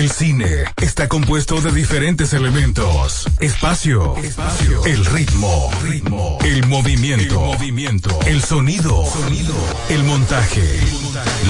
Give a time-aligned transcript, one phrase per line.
[0.00, 3.26] El cine está compuesto de diferentes elementos.
[3.38, 9.52] Espacio, espacio, el ritmo, ritmo, el movimiento, el movimiento, el sonido, sonido,
[9.90, 10.64] el montaje,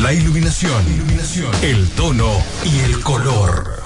[0.03, 2.29] la iluminación, iluminación, el tono
[2.65, 3.85] y el color.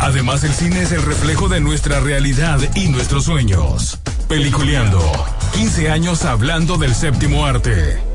[0.00, 4.00] Además, el cine es el reflejo de nuestra realidad y nuestros sueños.
[4.28, 5.00] Peliculeando.
[5.54, 8.07] 15 años hablando del séptimo arte.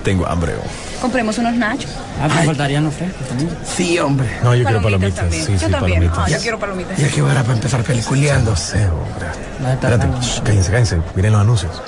[0.00, 0.52] Tengo hambre.
[1.00, 1.90] Compremos unos nachos.
[2.20, 3.50] Ah, me faltarían los frescos también.
[3.64, 4.28] Sí, hombre.
[4.42, 5.20] No, yo quiero Palomitas palomitas.
[5.20, 5.46] también.
[5.46, 6.00] Sí, Yo sí, también.
[6.00, 6.18] palomitas.
[6.18, 6.98] Ah, yo quiero palomitas.
[6.98, 8.50] Ya que hora para empezar peliculeando.
[8.50, 9.72] No sé, hombre.
[9.72, 10.98] Espérate, shh, cállense, cállense.
[11.14, 11.82] Miren los anuncios.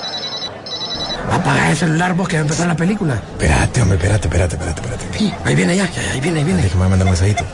[1.31, 3.15] Apaga el celular vos que va a empezar la película.
[3.15, 5.19] Espérate, hombre, espérate, espérate, espérate, espérate.
[5.19, 6.63] Sí, ahí viene ya, ya, ahí viene, ahí viene.
[6.63, 7.45] Déjame mandar un mensajito.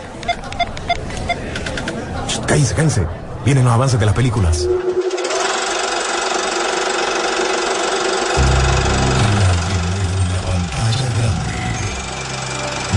[2.28, 3.02] Shh, cállense, cállense.
[3.44, 4.66] Vienen los avances de las películas.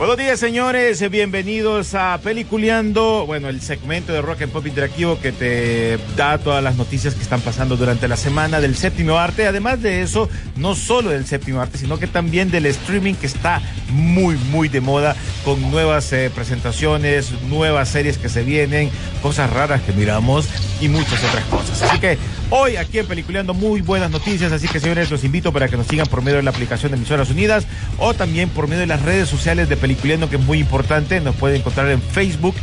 [0.00, 1.10] Buenos días, señores.
[1.10, 3.26] Bienvenidos a Peliculeando.
[3.26, 7.20] Bueno, el segmento de Rock and Pop Interactivo que te da todas las noticias que
[7.20, 9.46] están pasando durante la semana del séptimo arte.
[9.46, 13.60] Además de eso, no solo del séptimo arte, sino que también del streaming que está
[13.90, 18.88] muy, muy de moda con nuevas eh, presentaciones, nuevas series que se vienen,
[19.20, 20.48] cosas raras que miramos
[20.80, 21.82] y muchas otras cosas.
[21.82, 22.16] Así que
[22.48, 24.50] hoy aquí en Peliculeando muy buenas noticias.
[24.50, 26.96] Así que, señores, los invito para que nos sigan por medio de la aplicación de
[26.96, 27.66] Emisoras Unidas
[27.98, 31.20] o también por medio de las redes sociales de Peliculeando, que es muy importante.
[31.20, 32.54] Nos pueden encontrar en Facebook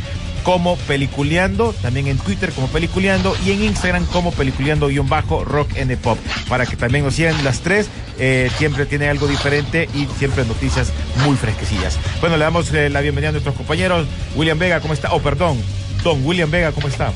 [0.42, 6.18] como Peliculeando, también en Twitter como Peliculeando y en Instagram como Peliculeando-Rock N Pop.
[6.48, 10.92] Para que también nos sigan las tres, eh, siempre tiene algo diferente y siempre noticias
[11.24, 11.98] muy fresquecillas.
[12.20, 14.06] Bueno, le damos eh, la bienvenida a nuestros compañeros.
[14.36, 15.12] William Vega, ¿cómo está?
[15.12, 15.58] Oh, perdón,
[16.02, 17.12] Don William Vega, ¿cómo está?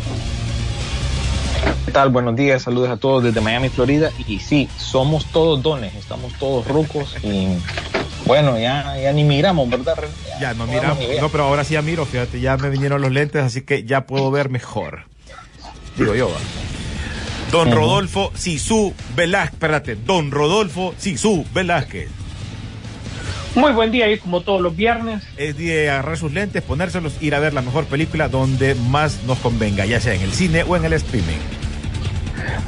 [1.87, 2.11] ¿Qué tal?
[2.11, 4.11] Buenos días, saludos a todos desde Miami, Florida.
[4.27, 7.49] Y sí, somos todos dones, estamos todos rucos y
[8.27, 9.95] bueno, ya, ya ni miramos, ¿verdad?
[10.41, 11.21] Ya, no damos miramos.
[11.21, 14.07] No, pero ahora sí ya miro, fíjate, ya me vinieron los lentes, así que ya
[14.07, 15.05] puedo ver mejor.
[15.97, 16.37] Digo yo, va.
[17.51, 17.71] Don.
[17.71, 22.09] Rodolfo Sisu Velázquez, espérate, Don Rodolfo Sisu Velázquez.
[23.55, 25.23] Muy buen día y como todos los viernes.
[25.37, 29.39] Es de agarrar sus lentes, ponérselos, ir a ver la mejor película donde más nos
[29.39, 31.62] convenga, ya sea en el cine o en el streaming.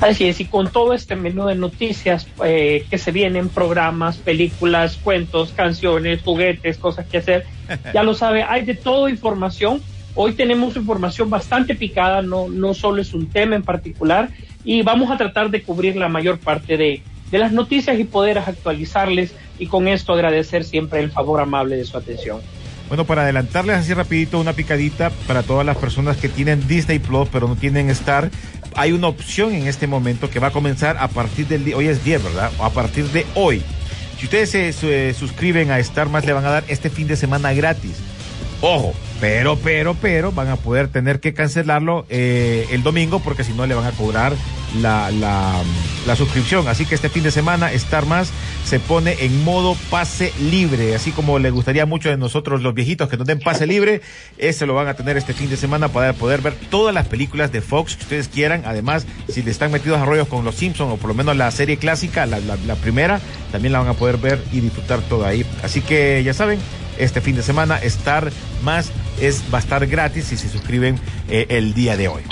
[0.01, 4.97] Así es, y con todo este menú de noticias eh, que se vienen, programas, películas,
[4.97, 7.47] cuentos, canciones, juguetes, cosas que hacer,
[7.95, 9.81] ya lo sabe, hay de todo información.
[10.15, 14.31] Hoy tenemos información bastante picada, no, no solo es un tema en particular,
[14.65, 18.39] y vamos a tratar de cubrir la mayor parte de, de las noticias y poder
[18.39, 22.41] actualizarles, y con esto agradecer siempre el favor amable de su atención.
[22.89, 27.29] Bueno, para adelantarles así rapidito una picadita para todas las personas que tienen Disney Plus
[27.33, 28.31] pero no tienen Star,
[28.77, 31.89] hay una opción en este momento que va a comenzar a partir del día, hoy
[31.89, 32.51] es 10, ¿verdad?
[32.61, 33.63] A partir de hoy.
[34.19, 37.17] Si ustedes se eh, suscriben a Star más le van a dar este fin de
[37.17, 37.97] semana gratis.
[38.61, 43.53] Ojo, pero, pero, pero van a poder tener que cancelarlo eh, el domingo porque si
[43.53, 44.33] no le van a cobrar
[44.81, 45.63] la, la,
[46.07, 46.69] la suscripción.
[46.69, 48.31] Así que este fin de semana Star Más
[48.65, 53.09] se pone en modo pase libre, así como le gustaría mucho de nosotros los viejitos
[53.09, 54.01] que nos den pase libre,
[54.39, 57.53] ese lo van a tener este fin de semana para poder ver todas las películas
[57.53, 58.63] de Fox que ustedes quieran.
[58.65, 61.51] Además, si le están metidos a rollos con los Simpsons o por lo menos la
[61.51, 63.21] serie clásica, la, la- primera,
[63.53, 65.47] también la van a poder ver y disfrutar todo ahí.
[65.63, 66.59] Así que ya saben,
[66.99, 68.31] este fin de semana Star
[68.63, 70.99] Más es, va a estar gratis si se suscriben
[71.29, 72.23] eh, el día de hoy.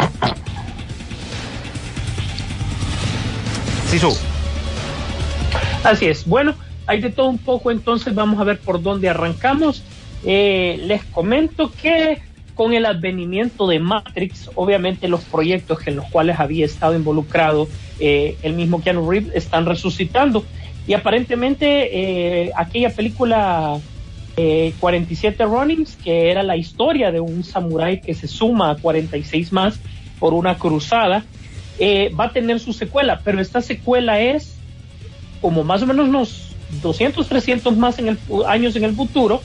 [5.85, 6.27] Así es.
[6.27, 6.55] Bueno,
[6.87, 9.83] hay de todo un poco, entonces vamos a ver por dónde arrancamos.
[10.25, 12.23] Eh, les comento que
[12.55, 17.69] con el advenimiento de Matrix, obviamente los proyectos en los cuales había estado involucrado
[17.99, 20.45] eh, el mismo Keanu Reeves están resucitando.
[20.87, 23.79] Y aparentemente eh, aquella película
[24.37, 29.53] eh, 47 Runnings, que era la historia de un samurái que se suma a 46
[29.53, 29.79] más
[30.19, 31.25] por una cruzada,
[31.85, 34.55] eh, va a tener su secuela, pero esta secuela es
[35.41, 39.43] como más o menos unos 200, 300 más en el, años en el futuro,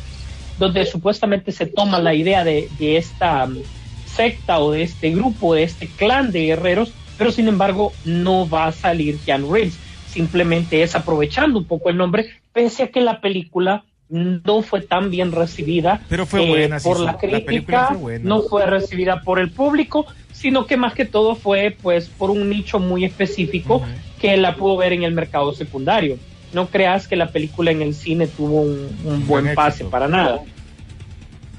[0.60, 3.58] donde supuestamente se toma la idea de, de esta um,
[4.06, 8.68] secta o de este grupo, de este clan de guerreros, pero sin embargo no va
[8.68, 9.80] a salir Keanu Reeves.
[10.08, 15.10] Simplemente es aprovechando un poco el nombre, pese a que la película no fue tan
[15.10, 17.04] bien recibida Pero fue eh, buena, por sí.
[17.04, 18.30] la crítica, fue buena.
[18.30, 20.06] no fue recibida por el público,
[20.38, 23.82] sino que más que todo fue pues por un nicho muy específico
[24.22, 26.18] que la pudo ver en el mercado secundario.
[26.54, 30.08] No creas que la película en el cine tuvo un, un buen Buen pase, para
[30.08, 30.42] nada.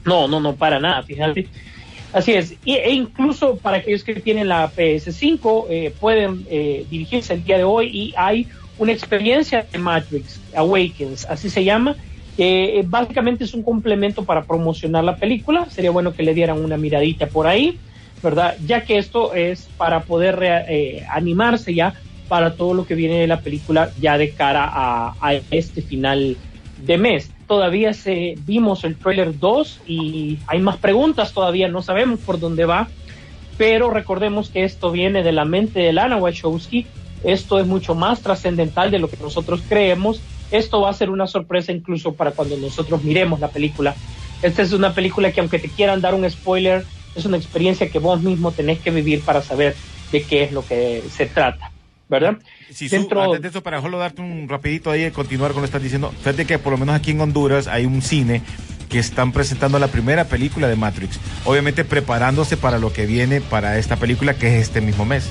[0.04, 1.48] No, no, no, para nada, fíjate.
[2.12, 7.44] Así es, e incluso para aquellos que tienen la PS5 eh, pueden eh, dirigirse el
[7.44, 8.46] día de hoy y hay
[8.78, 11.96] una experiencia de Matrix Awakens, así se llama.
[12.36, 15.66] que, eh, básicamente es un complemento para promocionar la película.
[15.68, 17.76] Sería bueno que le dieran una miradita por ahí,
[18.22, 18.56] ¿verdad?
[18.66, 21.94] Ya que esto es para poder eh, animarse ya
[22.28, 26.36] para todo lo que viene de la película ya de cara a, este final
[26.84, 27.30] de mes.
[27.46, 32.66] Todavía se vimos el trailer 2 y hay más preguntas todavía, no sabemos por dónde
[32.66, 32.88] va,
[33.56, 36.86] pero recordemos que esto viene de la mente de Lana Wachowski,
[37.24, 40.20] esto es mucho más trascendental de lo que nosotros creemos,
[40.50, 43.94] esto va a ser una sorpresa incluso para cuando nosotros miremos la película.
[44.42, 46.84] Esta es una película que aunque te quieran dar un spoiler,
[47.18, 49.74] es una experiencia que vos mismo tenés que vivir para saber
[50.12, 51.70] de qué es lo que se trata,
[52.08, 52.38] ¿verdad?
[52.72, 55.70] Si Dentro- antes de eso, para solo darte un rapidito ahí, continuar con lo que
[55.70, 58.42] estás diciendo, fíjate que por lo menos aquí en Honduras hay un cine
[58.88, 63.78] que están presentando la primera película de Matrix, obviamente preparándose para lo que viene para
[63.78, 65.30] esta película que es este mismo mes.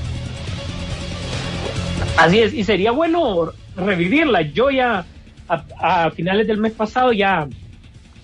[2.17, 4.41] Así es, y sería bueno revivirla.
[4.41, 5.05] Yo ya
[5.47, 5.63] a,
[6.05, 7.47] a finales del mes pasado ya,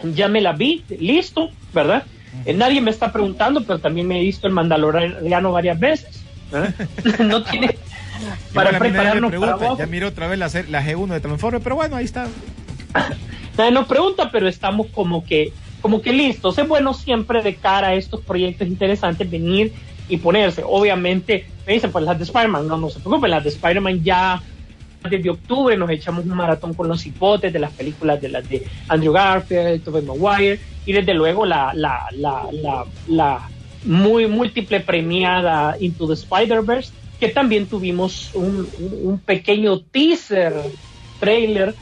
[0.03, 2.03] ya me la vi, listo, ¿verdad?
[2.45, 6.23] Eh, nadie me está preguntando, pero también me he visto el Mandaloriano varias veces.
[6.51, 6.73] ¿verdad?
[7.19, 7.75] no tiene
[8.53, 9.79] para prepararnos para pregunta, vos.
[9.79, 12.27] ya miro otra vez la, la G1 de Transformers, pero bueno, ahí está.
[13.57, 15.51] Nadie nos pregunta, pero estamos como que,
[15.81, 16.57] como que listos.
[16.57, 19.73] Es bueno siempre de cara a estos proyectos interesantes venir
[20.09, 20.63] y ponerse.
[20.65, 24.41] Obviamente, me dicen, pues las de Spider-Man, no, no se preocupen, las de Spider-Man ya
[25.09, 28.65] desde octubre nos echamos un maratón con los hipotes de las películas de las de
[28.87, 33.49] Andrew Garfield, Tobey Maguire y desde luego la, la, la, la, la
[33.85, 38.67] muy múltiple premiada Into the Spider-Verse que también tuvimos un,
[39.03, 40.53] un- pequeño teaser
[41.19, 41.75] trailer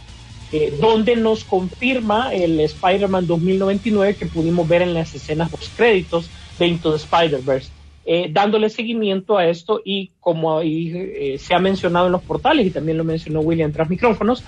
[0.51, 6.29] eh, donde nos confirma el Spider-Man 2099 que pudimos ver en las escenas post créditos
[6.59, 7.69] de Into the Spider-Verse.
[8.03, 12.65] Eh, dándole seguimiento a esto y como ahí, eh, se ha mencionado en los portales
[12.65, 14.44] y también lo mencionó William tras micrófonos,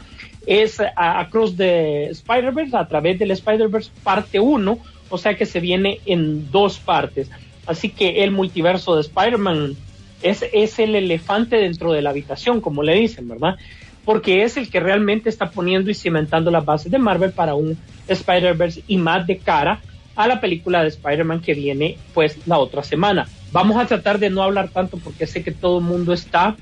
[0.47, 5.59] es a- Across the Spider-Verse, a través del Spider-Verse parte 1, o sea que se
[5.59, 7.29] viene en dos partes.
[7.67, 9.75] Así que el multiverso de Spider-Man
[10.23, 13.55] es, es el elefante dentro de la habitación, como le dicen, ¿verdad?
[14.03, 17.77] Porque es el que realmente está poniendo y cimentando las bases de Marvel para un
[18.07, 19.79] Spider-Verse y más de cara
[20.15, 23.27] a la película de Spider-Man que viene pues la otra semana.
[23.51, 26.55] Vamos a tratar de no hablar tanto porque sé que todo el mundo está,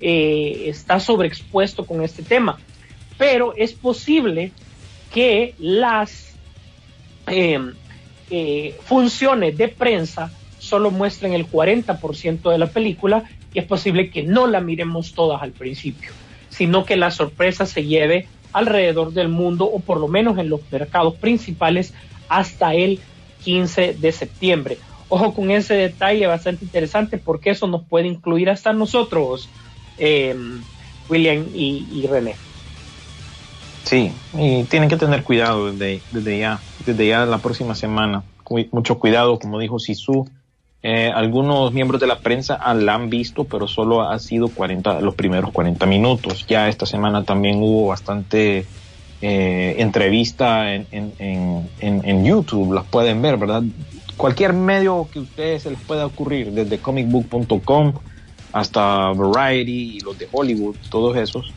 [0.00, 2.58] eh, está sobreexpuesto con este tema,
[3.18, 4.52] pero es posible
[5.12, 6.34] que las
[7.26, 7.60] eh,
[8.30, 14.22] eh, funciones de prensa solo muestren el 40% de la película y es posible que
[14.22, 16.12] no la miremos todas al principio,
[16.48, 20.60] sino que la sorpresa se lleve alrededor del mundo o por lo menos en los
[20.70, 21.94] mercados principales
[22.32, 23.00] hasta el
[23.44, 24.78] 15 de septiembre.
[25.08, 29.50] Ojo con ese detalle bastante interesante porque eso nos puede incluir hasta nosotros,
[29.98, 30.34] eh,
[31.10, 32.34] William y, y René.
[33.84, 38.22] Sí, y tienen que tener cuidado desde, ya, desde ya la próxima semana.
[38.70, 40.26] Mucho cuidado, como dijo Sisu.
[40.82, 45.00] Eh, algunos miembros de la prensa ah, la han visto, pero solo ha sido 40,
[45.00, 46.46] los primeros 40 minutos.
[46.46, 48.66] Ya esta semana también hubo bastante
[49.22, 51.12] eh, entrevista en, en,
[51.80, 53.62] en, en- YouTube, las pueden ver, ¿verdad?
[54.16, 57.92] Cualquier medio que a ustedes se les pueda ocurrir, desde comicbook.com
[58.52, 61.50] hasta Variety y los de Hollywood, todos esos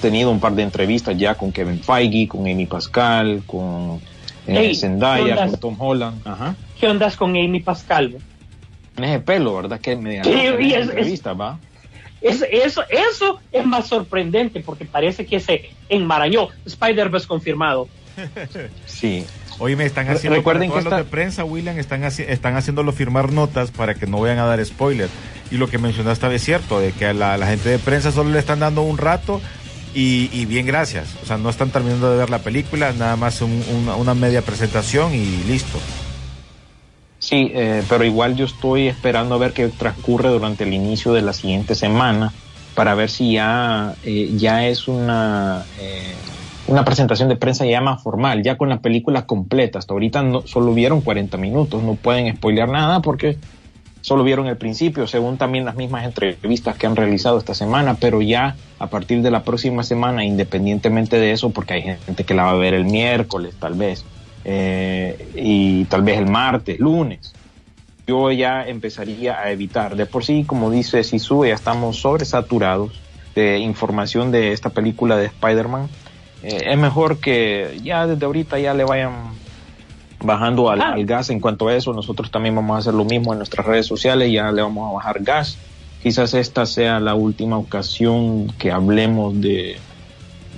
[0.00, 4.00] tenido un par de entrevistas ya con Kevin Feige, con Amy Pascal, con
[4.46, 6.20] eh, Ey, ¿qué Zendaya, con Tom Holland.
[6.24, 6.54] Ajá.
[6.78, 8.16] ¿Qué ondas con Amy Pascal?
[8.96, 9.80] En ese pelo, ¿verdad?
[9.80, 11.58] Que me Sí, y es- entrevista, ¿va?
[12.20, 16.48] Es, eso, eso es más sorprendente porque parece que se enmarañó.
[16.66, 17.88] Spider-Verse confirmado.
[18.86, 19.24] Sí.
[19.60, 22.92] Hoy me están haciendo Recuerden que todos los de prensa, William, están, haci- están haciéndolo
[22.92, 25.08] firmar notas para que no vayan a dar spoiler.
[25.50, 28.30] Y lo que mencionaste es cierto, de que a la, la gente de prensa solo
[28.30, 29.40] le están dando un rato
[29.94, 31.08] y, y bien gracias.
[31.22, 34.42] O sea, no están terminando de ver la película, nada más un- una, una media
[34.42, 35.78] presentación y listo.
[37.28, 41.20] Sí, eh, pero igual yo estoy esperando a ver qué transcurre durante el inicio de
[41.20, 42.32] la siguiente semana
[42.74, 46.14] para ver si ya, eh, ya es una, eh,
[46.68, 49.78] una presentación de prensa ya más formal, ya con la película completa.
[49.78, 53.36] Hasta ahorita no, solo vieron 40 minutos, no pueden spoilear nada porque
[54.00, 58.22] solo vieron el principio, según también las mismas entrevistas que han realizado esta semana, pero
[58.22, 62.44] ya a partir de la próxima semana, independientemente de eso, porque hay gente que la
[62.44, 64.06] va a ver el miércoles tal vez,
[64.44, 67.32] eh, y tal vez el martes, lunes,
[68.06, 69.96] yo ya empezaría a evitar.
[69.96, 73.00] De por sí, como dice Sisu, ya estamos sobresaturados
[73.34, 75.88] de información de esta película de Spider-Man.
[76.42, 79.12] Eh, es mejor que ya desde ahorita ya le vayan
[80.20, 81.92] bajando al, al, gas en cuanto a eso.
[81.92, 84.94] Nosotros también vamos a hacer lo mismo en nuestras redes sociales, ya le vamos a
[84.94, 85.58] bajar gas.
[86.02, 89.78] Quizás esta sea la última ocasión que hablemos de,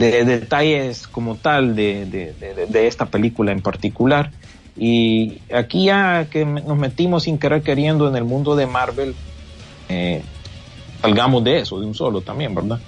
[0.00, 4.30] de, detalles como tal de, de, de, esta película en particular.
[4.76, 9.14] Y aquí ya que nos metimos sin querer queriendo en el mundo de Marvel,
[9.88, 10.22] eh,
[11.02, 12.80] salgamos de eso, de un solo también, ¿verdad?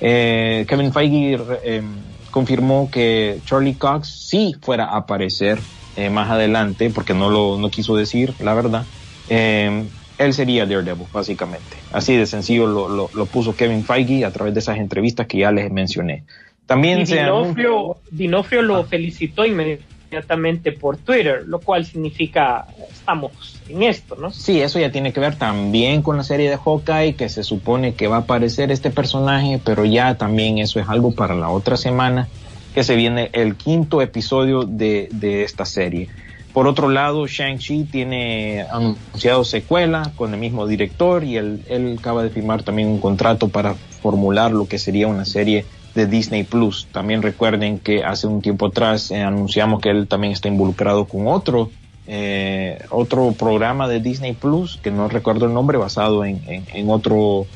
[0.00, 1.82] Eh, Kevin Feige eh,
[2.30, 5.58] confirmó que Charlie Cox sí fuera a aparecer
[5.96, 8.84] eh, más adelante, porque no lo no quiso decir, la verdad.
[9.28, 9.84] Eh,
[10.16, 11.76] él sería Daredevil, básicamente.
[11.92, 15.38] Así de sencillo lo, lo, lo, puso Kevin Feige a través de esas entrevistas que
[15.38, 16.24] ya les mencioné.
[16.66, 18.84] También y Dinofrio, Dinofrio lo ah.
[18.84, 24.30] felicitó inmediatamente por Twitter, lo cual significa estamos en esto, ¿no?
[24.30, 27.94] Sí, eso ya tiene que ver también con la serie de Hawkeye, que se supone
[27.94, 31.76] que va a aparecer este personaje, pero ya también eso es algo para la otra
[31.76, 32.28] semana,
[32.74, 36.08] que se viene el quinto episodio de, de esta serie.
[36.54, 42.22] Por otro lado, Shang-Chi tiene anunciado secuela con el mismo director y él, él acaba
[42.22, 46.86] de firmar también un contrato para formular lo que sería una serie de Disney Plus.
[46.92, 51.26] También recuerden que hace un tiempo atrás eh, anunciamos que él también está involucrado con
[51.26, 51.70] otro
[52.06, 56.90] eh, otro programa de Disney Plus que no recuerdo el nombre basado en, en, en
[56.90, 57.46] otro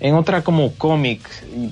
[0.00, 1.20] en otra como cómic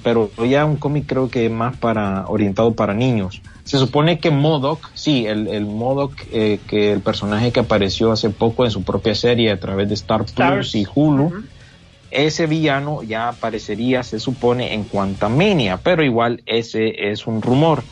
[0.03, 3.41] pero ya un cómic creo que más para orientado para niños.
[3.65, 8.29] Se supone que Modoc sí el, el Modoc eh, que el personaje que apareció hace
[8.29, 11.45] poco en su propia serie a través de Star Plus y Hulu uh -huh
[12.11, 17.83] ese villano ya aparecería, se supone, en Quantumania, pero igual ese es un rumor.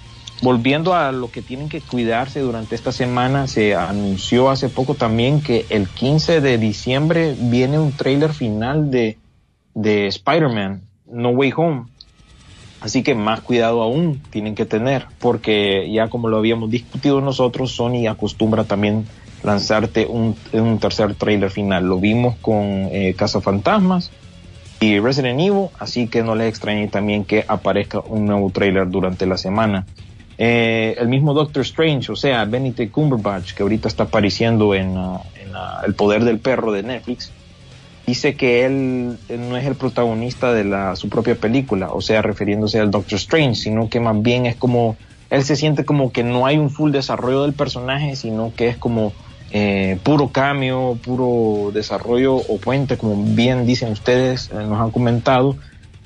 [0.43, 5.41] Volviendo a lo que tienen que cuidarse durante esta semana, se anunció hace poco también
[5.41, 9.17] que el 15 de diciembre viene un trailer final de,
[9.75, 11.87] de Spider-Man, No Way Home.
[12.81, 17.73] Así que más cuidado aún tienen que tener, porque ya como lo habíamos discutido nosotros,
[17.73, 19.07] Sony acostumbra también
[19.47, 21.87] lanzarte un, un tercer trailer final.
[21.87, 24.11] Lo vimos con eh, Fantasmas
[24.81, 29.25] y Resident Evil, así que no les extrañe también que aparezca un nuevo trailer durante
[29.25, 29.87] la semana.
[30.37, 35.21] Eh, el mismo Doctor Strange, o sea, Benedict Cumberbatch, que ahorita está apareciendo en, uh,
[35.87, 37.33] El Poder del Perro de Netflix,
[38.07, 42.79] dice que él, no es el protagonista de la, su propia película, o sea, refiriéndose
[42.79, 44.97] al Doctor Strange, sino que más bien es como,
[45.31, 48.77] él se siente como que no hay un full desarrollo del personaje, sino que es
[48.77, 49.15] como
[49.53, 55.57] eh, puro cambio, puro desarrollo o puente, como bien dicen ustedes, eh, nos han comentado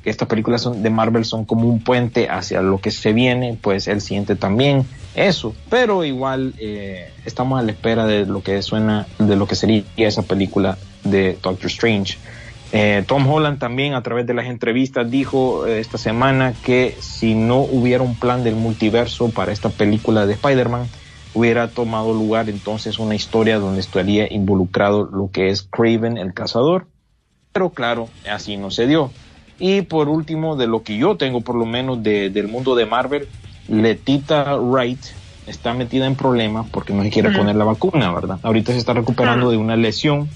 [0.03, 3.59] que estas películas son, de Marvel son como un puente hacia lo que se viene,
[3.61, 8.63] pues él siente también eso, pero igual eh, estamos a la espera de lo que
[8.63, 12.19] suena, de lo que sería esa película de Doctor Strange.
[12.73, 17.59] Eh, Tom Holland también a través de las entrevistas dijo esta semana que si no
[17.59, 20.87] hubiera un plan del multiverso para esta película de Spider-Man,
[21.35, 26.87] hubiera tomado lugar entonces una historia donde estaría involucrado lo que es Craven el cazador.
[27.53, 29.11] Pero claro, así no se dio.
[29.59, 32.87] Y por último, de lo que yo tengo por lo menos de, del mundo de
[32.87, 33.29] Marvel,
[33.69, 35.01] Letita Wright
[35.47, 37.39] está metida en problemas porque no se quiere uh -huh.
[37.39, 38.39] poner la vacuna, ¿verdad?
[38.43, 39.53] Ahorita se está recuperando uh -huh.
[39.53, 40.29] de una lesión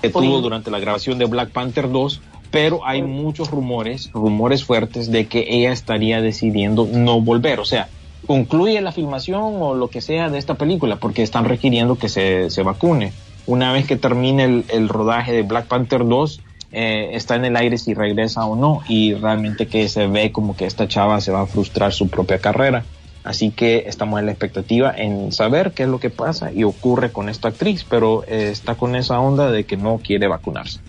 [0.00, 2.20] que tuvo durante la grabación de Black Panther 2,
[2.50, 7.60] pero hay muchos rumores, rumores fuertes de que ella estaría decidiendo no volver.
[7.60, 7.88] O sea,
[8.26, 12.50] concluye la filmación o lo que sea de esta película porque están requiriendo que se,
[12.50, 13.12] se vacune.
[13.46, 16.40] Una vez que termine el, el, rodaje de Black Panther 2,
[16.72, 20.56] eh, está en el aire si regresa o no y realmente que se ve como
[20.56, 22.84] que esta chava se va a frustrar su propia carrera.
[23.24, 27.12] Así que estamos en la expectativa en saber qué es lo que pasa y ocurre
[27.12, 30.80] con esta actriz, pero eh, está con esa onda de que no quiere vacunarse.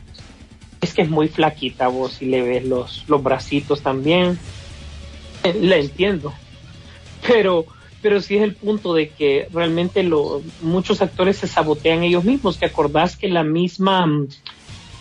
[0.81, 4.37] Es que es muy flaquita vos y le ves los, los bracitos también.
[5.43, 6.33] Eh, la entiendo
[7.27, 7.65] pero
[8.03, 12.59] pero sí es el punto de que realmente lo, muchos actores se sabotean ellos mismos.
[12.59, 14.05] ¿Te acordás que la misma,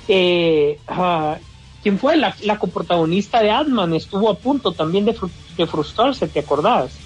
[0.07, 1.35] eh, uh,
[1.83, 2.17] ¿quién fue?
[2.17, 5.17] La, la coprotagonista de Adman estuvo a punto también de,
[5.57, 6.97] de frustrarse, ¿te acordás?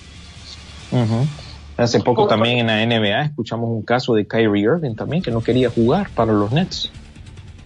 [0.92, 1.26] Uh -huh.
[1.78, 5.30] Hace poco o, también en la NBA escuchamos un caso de Kyrie Irving también que
[5.30, 6.90] no quería jugar para los Nets.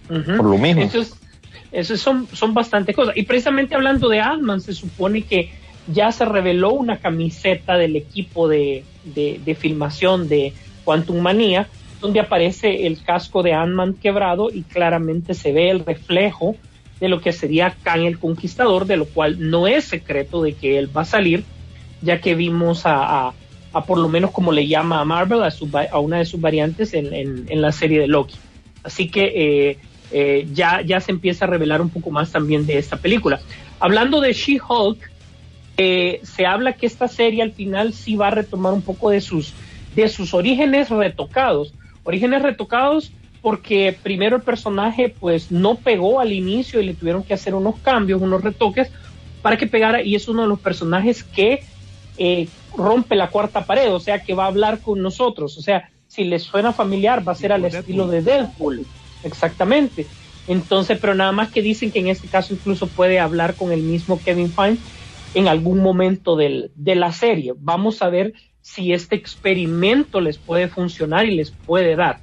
[0.09, 0.37] Uh -huh.
[0.37, 0.81] Por lo mismo.
[0.81, 1.17] Entonces,
[1.99, 3.15] son, son bastantes cosas.
[3.17, 5.51] Y precisamente hablando de Adman, se supone que
[5.87, 11.67] ya se reveló una camiseta del equipo de, de, filmación de Quantum Manía,
[11.99, 16.55] donde aparece el casco de Ant-Man quebrado y claramente se ve el reflejo
[16.99, 20.77] de lo que sería Kang el Conquistador, de lo cual no es secreto de que
[20.77, 21.43] él va a salir,
[22.01, 23.33] ya que vimos a,
[23.73, 25.51] a, por lo menos como le llama a Marvel, a,
[25.91, 28.35] a una de sus variantes en, en, la serie de Loki.
[28.83, 29.77] Así que eh,
[30.11, 33.39] eh, ya, ya se empieza a revelar un poco más también de esta película.
[33.79, 35.10] Hablando de She-Hulk,
[35.83, 39.19] eh, se habla que esta serie al final sí va a retomar un poco de
[39.19, 39.55] sus,
[39.95, 41.73] de sus orígenes retocados.
[42.03, 43.11] Orígenes retocados
[43.41, 47.79] porque primero el personaje pues no pegó al inicio y le tuvieron que hacer unos
[47.79, 48.91] cambios, unos retoques
[49.41, 51.63] para que pegara y es uno de los personajes que
[52.19, 52.47] eh,
[52.77, 56.25] rompe la cuarta pared, o sea que va a hablar con nosotros, o sea, si
[56.25, 58.85] les suena familiar va a ser al estilo de Deadpool,
[59.23, 60.05] exactamente.
[60.47, 63.81] Entonces, pero nada más que dicen que en este caso incluso puede hablar con el
[63.81, 64.81] mismo Kevin Feige
[65.33, 67.53] en algún momento del, de la serie.
[67.57, 72.19] Vamos a ver si este experimento les puede funcionar y les puede dar.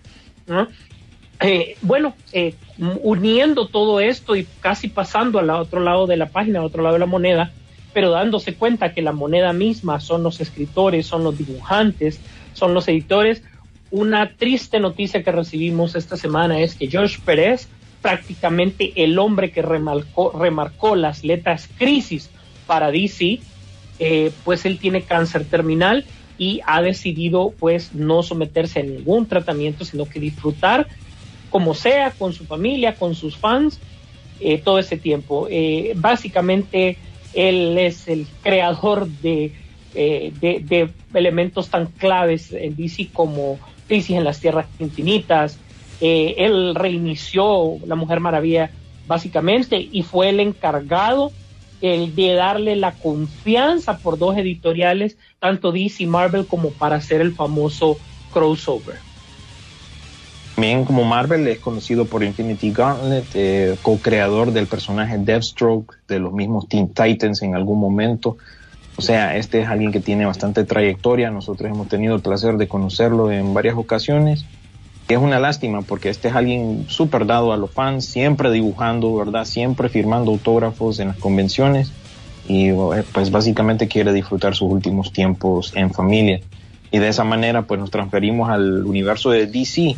[1.40, 2.54] Eh, bueno, eh,
[3.02, 6.94] uniendo todo esto y casi pasando al otro lado de la página, al otro lado
[6.94, 7.52] de la moneda,
[7.92, 12.20] pero dándose cuenta que la moneda misma son los escritores, son los dibujantes,
[12.54, 13.42] son los editores.
[13.90, 17.68] Una triste noticia que recibimos esta semana es que George Pérez,
[18.02, 22.30] prácticamente el hombre que remarcó, remarcó las letras crisis
[22.68, 23.40] para DC,
[23.98, 26.04] eh, pues él tiene cáncer terminal
[26.36, 30.86] y ha decidido pues no someterse a ningún tratamiento, sino que disfrutar
[31.50, 33.80] como sea, con su familia, con sus fans,
[34.38, 35.48] eh, todo ese tiempo.
[35.50, 36.98] Eh, básicamente
[37.32, 39.52] él es el creador de,
[39.94, 43.58] de, elementos tan claves en DC como
[43.88, 45.58] Crisis en las Tierras Infinitas.
[46.00, 48.70] él reinició La Mujer Maravilla
[49.06, 51.32] básicamente y fue el encargado
[51.80, 57.20] el de darle la confianza por dos editoriales, tanto DC y Marvel, como para hacer
[57.20, 57.98] el famoso
[58.32, 58.96] crossover.
[60.54, 66.32] También como Marvel es conocido por Infinity Gauntlet, eh, co-creador del personaje Deathstroke, de los
[66.32, 68.36] mismos Teen Titans en algún momento.
[68.96, 71.30] O sea, este es alguien que tiene bastante trayectoria.
[71.30, 74.44] Nosotros hemos tenido el placer de conocerlo en varias ocasiones
[75.14, 79.44] es una lástima porque este es alguien súper dado a los fans, siempre dibujando, ¿verdad?
[79.44, 81.92] Siempre firmando autógrafos en las convenciones
[82.46, 86.40] y eh, pues básicamente quiere disfrutar sus últimos tiempos en familia.
[86.90, 89.96] Y de esa manera pues nos transferimos al universo de DC,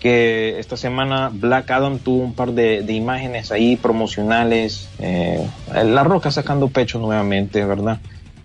[0.00, 6.30] que esta semana Black Adam tuvo un par de, imágenes ahí promocionales, eh, La Roca
[6.30, 7.98] sacando pecho nuevamente, ¿verdad?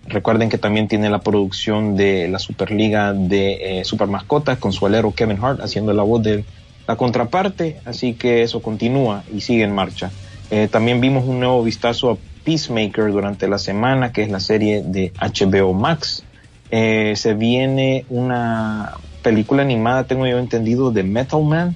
[0.06, 4.84] Recuerden que también tiene la producción de la Superliga de eh, Super Mascotas con su
[4.86, 6.44] alero Kevin Hart haciendo la voz de
[6.86, 10.10] la contraparte, así que eso continúa y sigue en marcha.
[10.50, 14.82] Eh, también vimos un nuevo vistazo a Peacemaker durante la semana, que es la serie
[14.82, 16.22] de HBO Max.
[16.70, 21.74] Eh, se viene una película animada, tengo yo entendido, de Metal Man.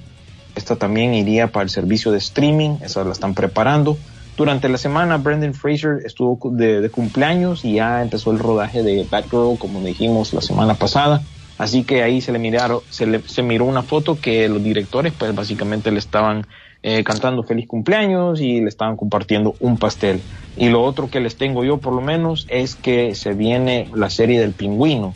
[0.55, 3.97] Esta también iría para el servicio de streaming, esa la están preparando.
[4.39, 9.57] Durante la semana, Brendan Fraser estuvo de, cumpleaños y ya empezó el rodaje de Batgirl,
[9.59, 11.21] como dijimos la semana pasada.
[11.57, 15.35] Así que ahí se le miraron, se, le, miró una foto que los directores, pues
[15.35, 16.47] básicamente le estaban
[16.83, 20.21] eh, cantando feliz cumpleaños y le estaban compartiendo un pastel.
[20.55, 24.09] Y lo otro que les tengo yo, por lo menos, es que se viene la
[24.09, 25.15] serie del pingüino,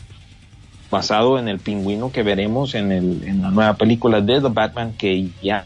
[0.90, 4.92] basado en el pingüino que veremos en, el, en la nueva película de The Batman,
[4.98, 5.64] que ya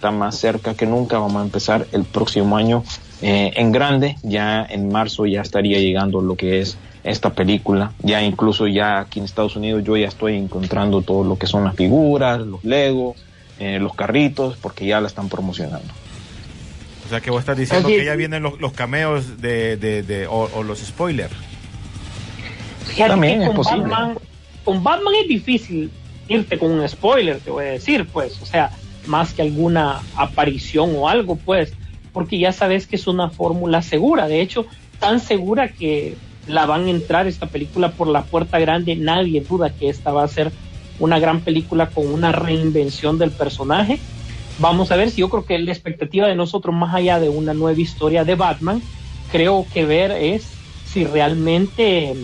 [0.00, 1.18] está más cerca que nunca.
[1.18, 2.82] Vamos a empezar el próximo año
[3.20, 4.16] eh, en grande.
[4.22, 7.92] Ya en marzo ya estaría llegando lo que es esta película.
[8.02, 11.64] Ya incluso ya aquí en Estados Unidos yo ya estoy encontrando todo lo que son
[11.64, 13.18] las figuras, los Legos,
[13.58, 15.92] eh, los carritos, porque ya la están promocionando.
[17.04, 20.78] O sea que vos estás diciendo que ya vienen los, cameos de, de, o, los
[20.78, 21.34] spoilers.
[22.96, 23.94] También es posible.
[24.64, 25.90] con Batman es difícil
[26.26, 28.70] irte con un spoiler, te voy a decir, pues, o sea,
[29.06, 31.72] más que alguna aparición o algo, pues,
[32.12, 34.66] porque ya sabes que es una fórmula segura, de hecho,
[34.98, 39.70] tan segura que la van a entrar esta película por la puerta grande, nadie duda
[39.70, 40.50] que esta va a ser
[40.98, 43.98] una gran película con una reinvención del personaje.
[44.58, 47.54] Vamos a ver si yo creo que la expectativa de nosotros, más allá de una
[47.54, 48.82] nueva historia de Batman,
[49.32, 50.50] creo que ver es
[50.84, 52.14] si realmente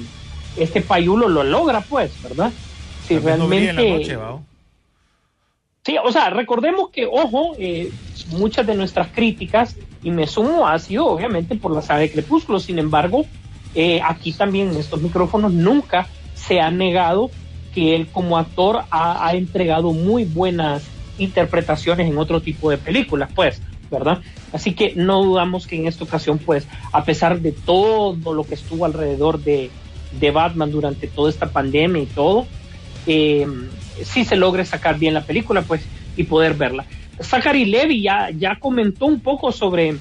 [0.57, 2.53] este payulo lo logra, pues, ¿verdad?
[3.07, 4.19] Si realmente...
[5.87, 7.93] Sí, o sea, recordemos que, ojo, eh,
[8.31, 12.59] muchas de nuestras críticas, y me sumo, ha sido obviamente por la saga de Crepúsculo,
[12.59, 13.25] sin embargo,
[13.73, 17.31] eh, aquí también en estos micrófonos nunca se ha negado
[17.73, 20.83] que él como actor ha, entregado muy buenas
[21.19, 24.23] interpretaciones en otro tipo de películas, pues ¿verdad?
[24.53, 28.55] Así que no dudamos que en esta ocasión, pues, a pesar de todo lo que
[28.55, 29.71] estuvo alrededor de,
[30.19, 32.45] de Batman durante toda esta pandemia y todo,
[33.07, 33.47] eh,
[34.03, 35.83] sí se logre sacar bien la película, pues,
[36.17, 36.85] y poder verla.
[37.21, 39.97] Zachary Levy ya, ya comentó un poco sobre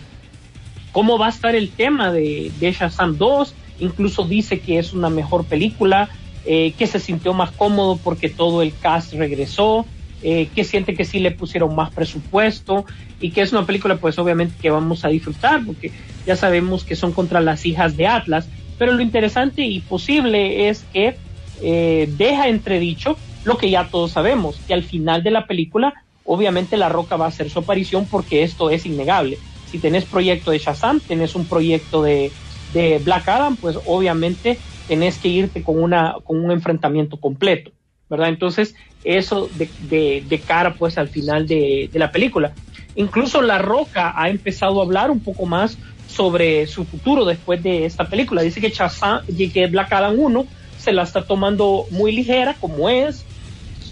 [0.92, 5.10] cómo va a estar el tema de, de Shazam 2, incluso dice que es una
[5.10, 6.10] mejor película,
[6.46, 9.86] eh, que se sintió más cómodo porque todo el cast regresó,
[10.22, 12.86] eh, que siente que sí le pusieron más presupuesto
[13.20, 15.92] y que es una película pues obviamente que vamos a disfrutar porque
[16.26, 20.86] ya sabemos que son contra las hijas de Atlas, pero lo interesante y posible es
[20.94, 21.18] que
[21.62, 25.94] eh, deja entredicho lo que ya todos sabemos, que al final de la película
[26.26, 29.38] obviamente La Roca va a hacer su aparición porque esto es innegable.
[29.72, 32.32] Si tenés proyecto de Shazam, tenés un proyecto de,
[32.74, 37.72] de Black Adam, pues obviamente tenés que irte con, una, con un enfrentamiento completo.
[38.10, 38.30] ¿verdad?
[38.30, 42.54] Entonces, eso de, de, cara pues al final de, de, la película.
[42.96, 45.78] Incluso La Roca ha empezado a hablar un poco más
[46.08, 48.42] sobre su futuro después de esta película.
[48.42, 50.46] Dice que, Shazam, que Black Adam 1
[50.78, 53.25] se la está tomando muy ligera, como es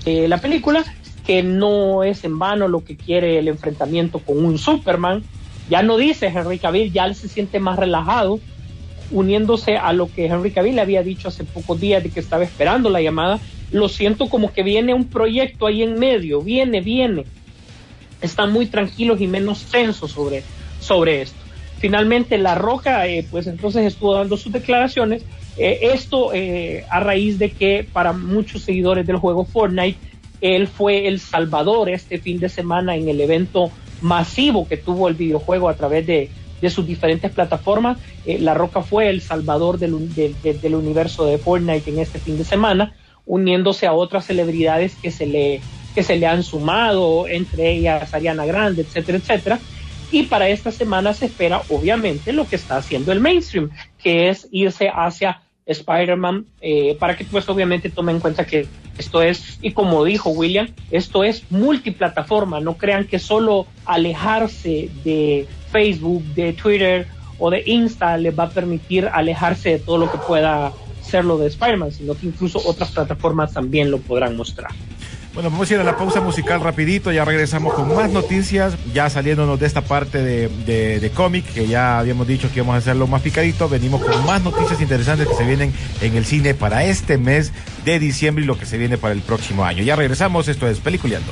[0.05, 0.83] eh, la película,
[1.25, 5.23] que no es en vano lo que quiere el enfrentamiento con un Superman.
[5.69, 8.39] Ya no dice Henry Cavill, ya se siente más relajado,
[9.11, 12.89] uniéndose a lo que Henry Cavill había dicho hace pocos días de que estaba esperando
[12.89, 13.39] la llamada
[13.73, 17.25] lo siento como que viene un proyecto ahí en medio, viene, viene.
[18.21, 20.43] Están muy tranquilos y menos tensos sobre,
[20.79, 21.39] sobre esto.
[21.79, 25.23] Finalmente, La Roca, eh, pues entonces estuvo dando sus declaraciones.
[25.57, 29.99] Eh, esto eh, a raíz de que para muchos seguidores del juego Fortnite,
[30.41, 35.13] él fue el salvador este fin de semana en el evento masivo que tuvo el
[35.13, 36.29] videojuego a través de,
[36.61, 37.97] de sus diferentes plataformas.
[38.25, 42.43] la Roca fue el salvador del, del, del universo de Fortnite en este fin de
[42.43, 42.93] semana
[43.25, 45.61] uniéndose a otras celebridades que se le,
[45.95, 49.59] que se le han sumado, entre ellas Ariana Grande, etcétera, etcétera.
[50.11, 54.47] Y para esta semana se espera, obviamente, lo que está haciendo el mainstream, que es
[54.51, 59.71] irse hacia Spider-Man, eh, para que pues obviamente tome en cuenta que esto es, y
[59.71, 67.07] como dijo William, esto es multiplataforma, no crean que solo alejarse de Facebook, de Twitter
[67.39, 70.71] o de Insta les va a permitir alejarse de todo lo que pueda
[71.01, 74.71] ser lo de Spider-Man, sino que incluso otras plataformas también lo podrán mostrar.
[75.33, 79.09] Bueno, vamos a ir a la pausa musical rapidito, ya regresamos con más noticias, ya
[79.09, 83.07] saliéndonos de esta parte de, de, cómic, que ya habíamos dicho que íbamos a hacerlo
[83.07, 87.17] más picadito, venimos con más noticias interesantes que se vienen en el cine para este
[87.17, 87.51] mes
[87.83, 89.81] de diciembre y lo que se viene para el próximo año.
[89.81, 91.31] Ya regresamos, esto es Peliculeando.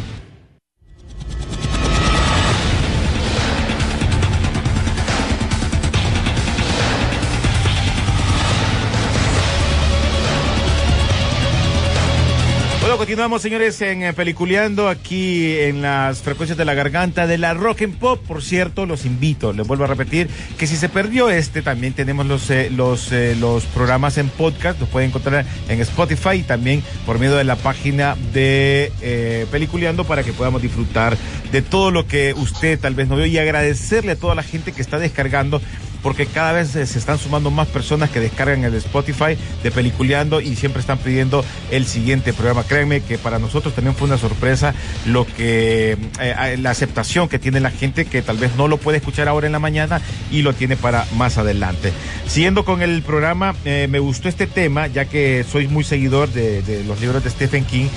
[13.01, 17.81] Continuamos, señores, en eh, Peliculeando, aquí en las frecuencias de la garganta de la Rock
[17.81, 18.21] and Pop.
[18.27, 22.27] Por cierto, los invito, les vuelvo a repetir, que si se perdió este, también tenemos
[22.27, 26.83] los, eh, los, eh, los programas en podcast, los pueden encontrar en Spotify y también
[27.07, 31.17] por medio de la página de eh, Peliculeando para que podamos disfrutar
[31.51, 34.73] de todo lo que usted tal vez no vio y agradecerle a toda la gente
[34.73, 35.59] que está descargando
[36.01, 40.55] porque cada vez se están sumando más personas que descargan el Spotify de Peliculeando y
[40.55, 42.63] siempre están pidiendo el siguiente programa.
[42.63, 44.73] Créanme que para nosotros también fue una sorpresa
[45.05, 48.97] lo que eh, la aceptación que tiene la gente que tal vez no lo puede
[48.97, 51.93] escuchar ahora en la mañana y lo tiene para más adelante.
[52.27, 56.83] Siguiendo con el programa, eh, me gustó este tema ya que soy muy seguidor de,
[56.87, 57.87] los libros de Stephen King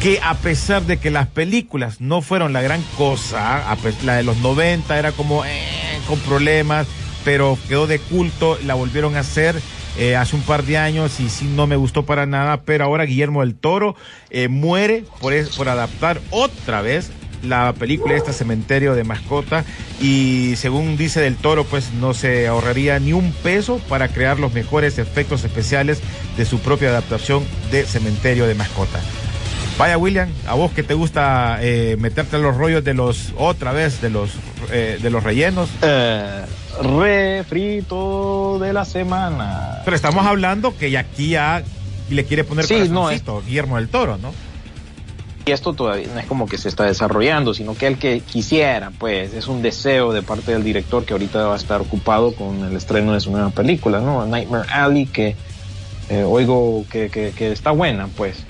[0.00, 3.64] que a pesar de que las películas no fueron la gran cosa,
[4.04, 5.50] la de los 90 era como eh,
[6.08, 6.88] con problemas,
[7.24, 9.60] pero quedó de culto, la volvieron a hacer.
[9.98, 13.04] Eh, hace un par de años y sí no me gustó para nada, pero ahora
[13.04, 13.94] Guillermo del Toro
[14.30, 17.10] eh, muere por, por adaptar otra vez
[17.42, 19.64] la película este cementerio de mascota
[20.00, 24.52] y según dice del toro pues no se ahorraría ni un peso para crear los
[24.52, 26.00] mejores efectos especiales
[26.36, 29.00] de su propia adaptación de cementerio de mascota.
[29.78, 33.72] Vaya William, a vos que te gusta eh, meterte en los rollos de los otra
[33.72, 34.30] vez de los
[34.70, 35.70] eh, de los rellenos.
[35.80, 36.44] Eh,
[36.82, 39.80] refrito de la semana.
[39.84, 41.62] Pero estamos hablando que aquí ya
[42.10, 43.22] le quiere poner sí, no, es...
[43.46, 44.32] Guillermo del Toro, ¿no?
[45.44, 48.92] Y esto todavía no es como que se está desarrollando, sino que el que quisiera,
[48.96, 52.62] pues, es un deseo de parte del director que ahorita va a estar ocupado con
[52.62, 54.24] el estreno de su nueva película, ¿no?
[54.24, 55.34] Nightmare Alley, que
[56.10, 58.44] eh, oigo que, que, que está buena, pues.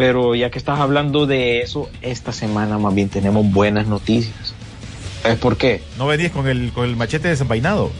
[0.00, 4.54] Pero ya que estás hablando de eso, esta semana más bien tenemos buenas noticias.
[5.26, 5.82] ¿Es por qué?
[5.98, 7.90] ¿No venís con el, con el machete desenvainado?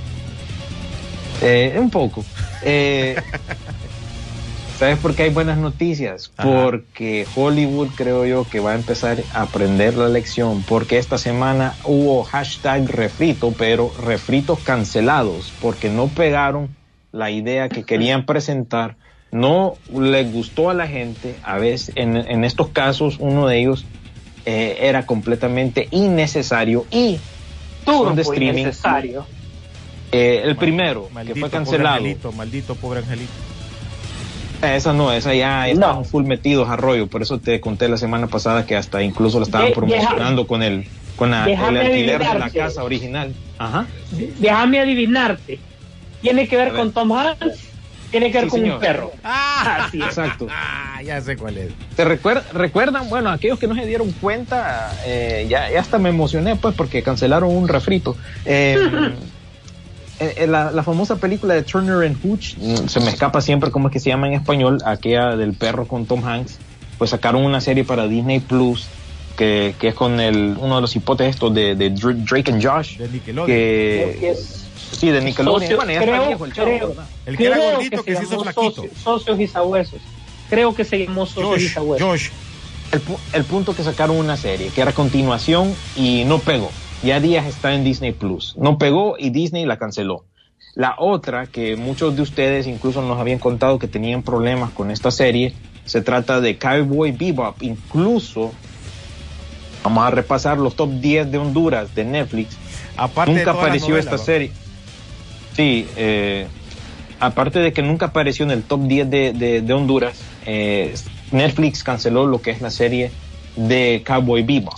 [1.42, 2.24] Eh, un poco.
[2.62, 3.16] Eh,
[4.78, 6.32] ¿Sabes por qué hay buenas noticias?
[6.38, 6.48] Ajá.
[6.50, 11.74] Porque Hollywood creo yo que va a empezar a aprender la lección, porque esta semana
[11.84, 16.74] hubo hashtag refrito, pero refritos cancelados, porque no pegaron
[17.12, 18.96] la idea que querían presentar,
[19.33, 23.85] no les gustó a la gente, a veces en, en estos casos uno de ellos
[24.47, 27.19] eh, era completamente innecesario y
[27.85, 28.61] son de streaming.
[28.62, 29.27] innecesario.
[30.12, 31.97] Eh, el primero, Maldito, que fue pobre cancelado.
[31.97, 33.31] Angelito, maldito pobre Angelito.
[34.62, 35.73] Eh, Esa no, esa ya No.
[35.73, 39.38] están full metidos a rollo, por eso te conté la semana pasada que hasta incluso
[39.38, 43.35] la estaban De- promocionando con el con la- el alquiler de la casa original.
[43.59, 43.87] Ajá.
[44.38, 45.59] Déjame adivinarte.
[46.23, 46.81] Tiene que ver A ver.
[46.81, 47.59] con Tom Hanks,
[48.11, 48.75] tiene que ver Sí, con señor.
[48.77, 49.12] un perro.
[49.25, 50.07] Ah, Así es.
[50.07, 50.46] Exacto.
[50.51, 51.73] ah, ya sé cuál es.
[51.96, 53.09] ¿Te recuer- recuerdan?
[53.09, 57.03] Bueno, aquellos que no se dieron cuenta, eh, ya, ya hasta me emocioné pues porque
[57.03, 58.16] cancelaron un refrito.
[58.44, 58.79] Eh,
[60.20, 63.70] eh, eh, la, la famosa película de Turner and Hooch, mm, se me escapa siempre
[63.70, 66.59] cómo es que se llama en español, aquella del perro con Tom Hanks,
[66.99, 68.87] pues sacaron una serie para Disney Plus
[69.40, 72.62] que, que es con el, uno de los hipotes estos de, de Dr- Drake and
[72.62, 72.98] Josh.
[72.98, 73.46] De Nickelodeon.
[73.46, 75.79] Que, Que es sí, de Nickelodeon.
[75.87, 77.09] creo- viejo el chavo, creo- ¿verdad?
[77.24, 78.83] El que era gordito que se hizo llamó flaquito.
[78.83, 80.00] socio- socios y sabuesos.
[80.50, 82.07] Creo que se llamó socios y Josh, sabuesos.
[82.09, 82.29] Josh.
[82.92, 83.00] el,
[83.33, 86.70] el punto que sacaron una serie que era continuación y no pegó.
[87.03, 88.55] Ya días está en Disney Plus.
[88.59, 90.24] No pegó y Disney la canceló.
[90.74, 95.11] La otra, que muchos de ustedes incluso nos habían contado que tenían problemas con esta
[95.11, 95.55] serie,
[95.87, 97.62] se trata de Cowboy Bebop.
[97.62, 98.53] Incluso,
[99.83, 102.57] vamos a repasar los top 10 de Honduras de Netflix.
[102.97, 104.53] Aparte nunca apareció esta serie.
[105.57, 106.47] Sí, eh,
[107.19, 110.95] aparte de que nunca apareció en el top 10 de, de- de Honduras, eh,
[111.33, 113.11] Netflix canceló lo que es la serie
[113.57, 114.75] de Cowboy Bebop.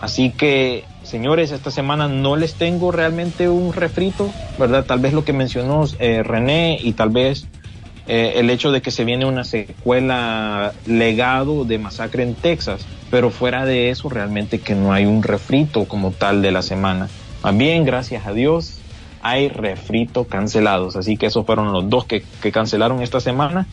[0.00, 4.84] Así que, señores, esta semana no les tengo realmente un refrito, ¿verdad?
[4.84, 7.46] Tal vez lo que mencionó eh, René y tal vez
[8.06, 13.30] eh, el hecho de que se viene una secuela legado de Masacre en Texas, pero
[13.30, 17.08] fuera de eso realmente que no hay un refrito como tal de la semana.
[17.54, 18.78] Bien, gracias a Dios,
[19.22, 23.66] hay refrito cancelados, así que esos fueron los dos que, que cancelaron esta semana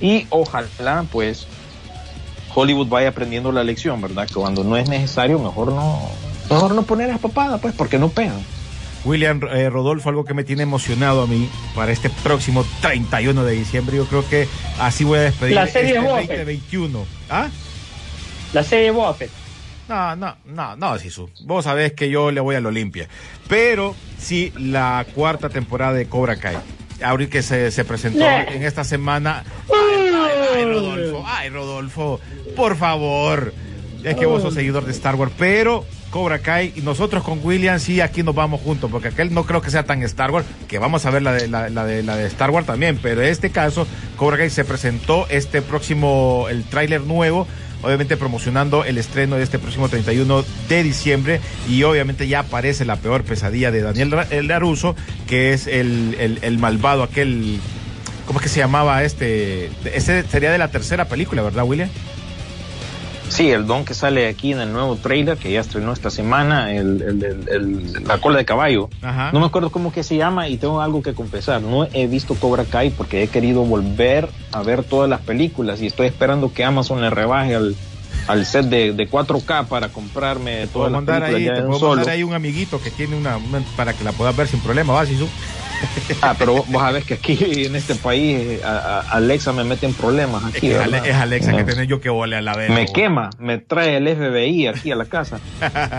[0.00, 1.46] y ojalá pues
[2.54, 4.26] Hollywood vaya aprendiendo la lección, ¿verdad?
[4.26, 6.00] Que cuando no es necesario, mejor no,
[6.48, 8.40] mejor no poner a papada, pues, porque no pegan.
[9.04, 13.52] William eh, Rodolfo, algo que me tiene emocionado a mí para este próximo 31 de
[13.52, 13.96] diciembre.
[13.96, 14.46] Yo creo que
[14.78, 16.28] así voy a despedir La serie este de Buffett.
[16.28, 17.04] 2021.
[17.30, 17.48] ¿Ah?
[18.52, 19.30] La serie Buffett.
[19.88, 21.28] No, no, no, no, Sisu.
[21.44, 23.08] Vos sabés que yo le voy al Olimpia.
[23.48, 26.56] Pero sí, la cuarta temporada de Cobra Kai.
[27.02, 28.44] Ahorita que se, se presentó Yeah.
[28.44, 29.42] en esta semana.
[29.68, 32.20] Ay, ay, ay, Rodolfo, ay, Rodolfo,
[32.54, 33.52] por favor.
[34.04, 37.78] Es que vos sos seguidor de Star Wars, pero Cobra Kai y nosotros con William
[37.78, 40.78] sí aquí nos vamos juntos, porque aquel no creo que sea tan Star Wars, que
[40.78, 43.28] vamos a ver la de, la, la de, la de Star Wars también, pero en
[43.28, 43.86] este caso
[44.16, 47.46] Cobra Kai se presentó este próximo, el tráiler nuevo,
[47.82, 52.96] obviamente promocionando el estreno de este próximo 31 de diciembre y obviamente ya aparece la
[52.96, 54.10] peor pesadilla de Daniel
[54.46, 57.58] Laruso, que es el, el, el malvado, aquel,
[58.26, 59.70] ¿cómo es que se llamaba este?
[59.84, 61.88] Ese sería de la tercera película, ¿verdad, William?
[63.40, 66.74] Sí, el don que sale aquí en el nuevo trailer que ya estrenó esta semana,
[66.74, 68.90] el, el- el- la cola de caballo.
[69.00, 69.30] Ajá.
[69.32, 71.62] No me acuerdo cómo que se llama y tengo algo que confesar.
[71.62, 75.86] No he visto Cobra Kai porque he querido volver a ver todas las películas y
[75.86, 77.74] estoy esperando que Amazon le rebaje al,
[78.28, 82.12] al set de, de 4K para comprarme todas las películas ahí, ya te puedo mandar
[82.14, 85.06] ahí un amiguito que tiene una, una- para que la puedas ver sin problema, ¿va,
[85.06, 85.26] Sisu?
[86.22, 89.86] Ah, pero vos vos sabés que aquí en este país a- a- Alexa me mete
[89.86, 90.60] en problemas Es, aquí.
[90.68, 90.98] que ¿verdad?
[91.00, 92.70] Ale- es Alexa que tenés yo que vole a la vez.
[92.70, 95.40] me quema, me trae el FBI aquí a la casa.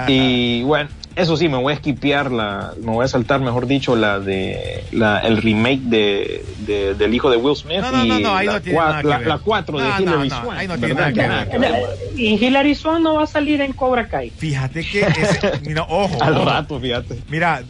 [0.08, 3.96] y bueno, eso sí, me voy a esquipear la, me voy a saltar, mejor dicho,
[3.96, 8.08] la de la, el remake de, de- del hijo de Will Smith No, no, y
[8.08, 9.28] no, no, ahí la, no tiene cua- nada que la- ver.
[9.28, 11.28] la cuatro de No, no, Hilary no, Swank, ahí no tiene ¿verdad?
[11.28, 11.74] nada que ver.
[12.16, 14.32] Y Hilary Swan no va a salir en Cobra Kai.
[14.38, 16.46] Fíjate que, ese- mira, ojo, Al ojo.
[16.46, 17.24] rato, fíjate.
[17.28, 17.64] Mira,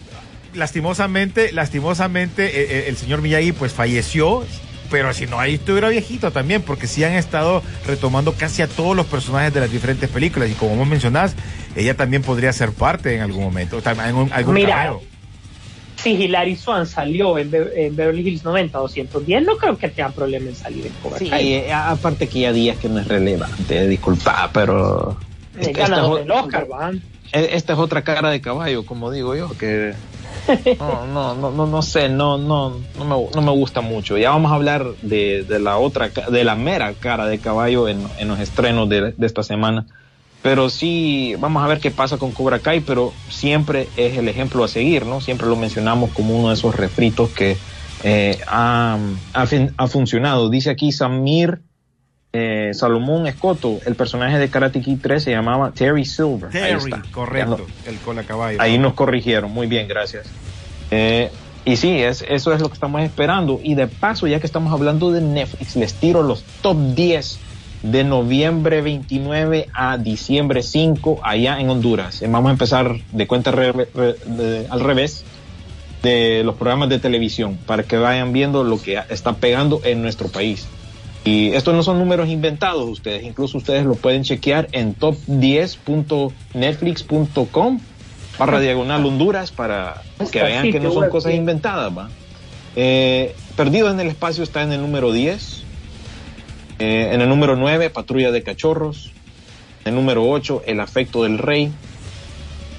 [0.54, 4.44] lastimosamente, lastimosamente, eh, eh, el señor Miyagi pues falleció,
[4.90, 8.96] pero si no, ahí estuviera viejito también, porque sí han estado retomando casi a todos
[8.96, 11.34] los personajes de las diferentes películas, y como vos mencionás,
[11.76, 14.94] ella también podría ser parte en algún momento, tam- en un- algún Mira.
[16.02, 20.10] Si Hilary Swan salió en, Be- en Beverly Hills 90 210, no creo que tenga
[20.10, 21.54] problema en salir en Cobra Sí, Kai.
[21.54, 25.16] eh, aparte que ya días que no es relevante, disculpa, pero
[25.56, 27.04] Eh, esta, esta ganador es del o- Oscar, van.
[27.34, 29.94] eh, esta es otra cara de caballo, como digo yo, que
[30.80, 34.18] no, no, no, no, no sé, no, no, no me, no me gusta mucho.
[34.18, 38.06] Ya vamos a hablar de, de la otra, de la mera cara de caballo en,
[38.18, 39.86] en los estrenos de, de esta semana.
[40.42, 44.64] Pero sí, vamos a ver qué pasa con Cobra Kai, pero siempre es el ejemplo
[44.64, 45.22] a seguir, ¿no?
[45.22, 47.58] Siempre lo mencionamos como uno de esos refritos que
[48.04, 48.98] eh, ha,
[49.34, 49.46] ha
[49.78, 50.50] ha funcionado.
[50.50, 51.62] Dice aquí Samir
[52.34, 56.46] eh, Salomón Escoto, el personaje de Karate Kid 3 se llamaba Terry Silver.
[56.56, 57.04] Ahí Terry, está.
[57.12, 58.58] correcto, el cola caballo.
[58.62, 60.28] Ahí nos corrigieron, muy bien, gracias.
[60.92, 61.30] Eh,
[61.66, 63.60] y sí, es, eso es lo que estamos esperando.
[63.64, 67.40] Y de paso, ya que estamos hablando de Netflix, les tiro los top 10
[67.84, 72.22] de noviembre 29 a diciembre 5 allá en Honduras.
[72.22, 75.24] Eh, Vamos a empezar de cuenta re- re- de- al revés
[76.02, 80.30] de los programas de televisión para que vayan viendo lo que está pegando en nuestro
[80.30, 80.68] país.
[81.24, 87.80] Y estos no son números inventados ustedes, incluso ustedes lo pueden chequear en top10.netflix.com
[88.40, 91.96] barra diagonal Honduras para que vean que no son cosas inventadas.
[91.96, 92.10] ¿va?
[92.76, 95.62] Eh, Perdido en el espacio está en el número 10.
[96.80, 99.12] Eh, en el número 9, Patrulla de Cachorros.
[99.86, 101.72] En el número 8, El afecto del rey.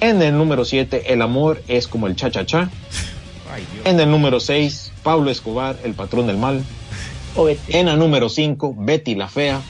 [0.01, 2.69] En el número 7, El amor es como el cha-cha-cha.
[3.85, 6.63] En el número 6, Pablo Escobar, el patrón del mal.
[7.35, 7.49] O.
[7.49, 9.61] En la número 5, Betty la Fea.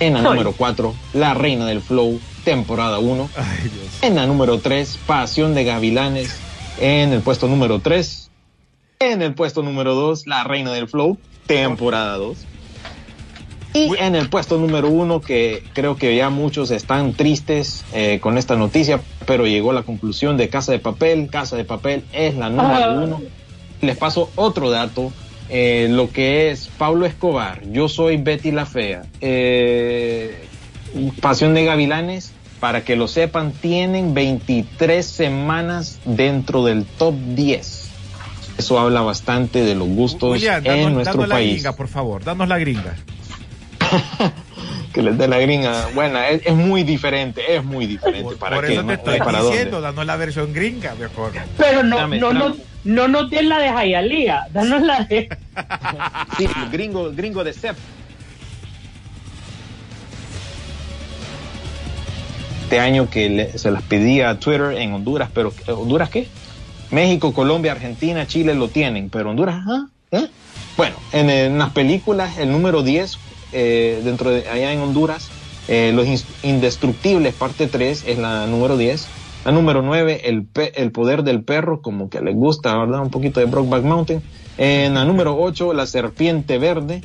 [0.00, 3.30] En la número 4, La Reina del Flow, temporada 1.
[3.36, 4.02] Ay, Dios.
[4.02, 6.34] En la número 3, Pasión de Gavilanes.
[6.80, 8.30] En el puesto número 3.
[9.00, 12.38] En el puesto número 2, La Reina del Flow, temporada 2.
[13.72, 18.36] Y en el puesto número 1, que creo que ya muchos están tristes eh, con
[18.36, 21.28] esta noticia, pero llegó la conclusión de Casa de Papel.
[21.30, 23.00] Casa de Papel es la número.
[23.00, 23.22] 1.
[23.82, 25.12] Les paso otro dato.
[25.50, 30.44] Eh, lo que es Pablo Escobar, yo soy Betty la Fea, eh,
[31.20, 37.88] Pasión de Gavilanes, para que lo sepan, tienen 23 semanas dentro del top 10.
[38.58, 41.52] Eso habla bastante de los gustos en danos, nuestro danos la país.
[41.54, 42.96] gringa, por favor, danos la gringa.
[44.92, 45.86] Que les dé la gringa.
[45.94, 48.24] Bueno, es, es muy diferente, es muy diferente.
[48.24, 48.72] Por, ¿Para por qué?
[48.72, 48.92] eso te no?
[48.92, 49.86] estoy ¿Para diciendo, dónde?
[49.86, 51.30] danos la versión gringa, mejor.
[51.56, 52.56] Pero no, Dame, no, no, dame.
[52.56, 55.28] no nos den la de Jayalía, danos la de.
[56.38, 57.76] Sí, gringo, gringo de CEP.
[62.64, 66.28] Este año que le- se las pedía a Twitter en Honduras, pero ¿eh, ¿Honduras qué?
[66.90, 69.86] México, Colombia, Argentina, Chile lo tienen, pero Honduras, ¿ah?
[70.12, 70.26] ¿Eh?
[70.76, 73.18] Bueno, en, en las películas, el número 10,
[73.52, 75.28] eh, dentro de allá en Honduras,
[75.68, 76.06] eh, Los
[76.42, 79.06] Indestructibles, parte 3, es la número 10.
[79.44, 83.00] La número 9, el, el Poder del Perro, como que les gusta, ¿verdad?
[83.00, 84.22] Un poquito de Brokeback Mountain.
[84.58, 87.02] En la número 8, La Serpiente Verde.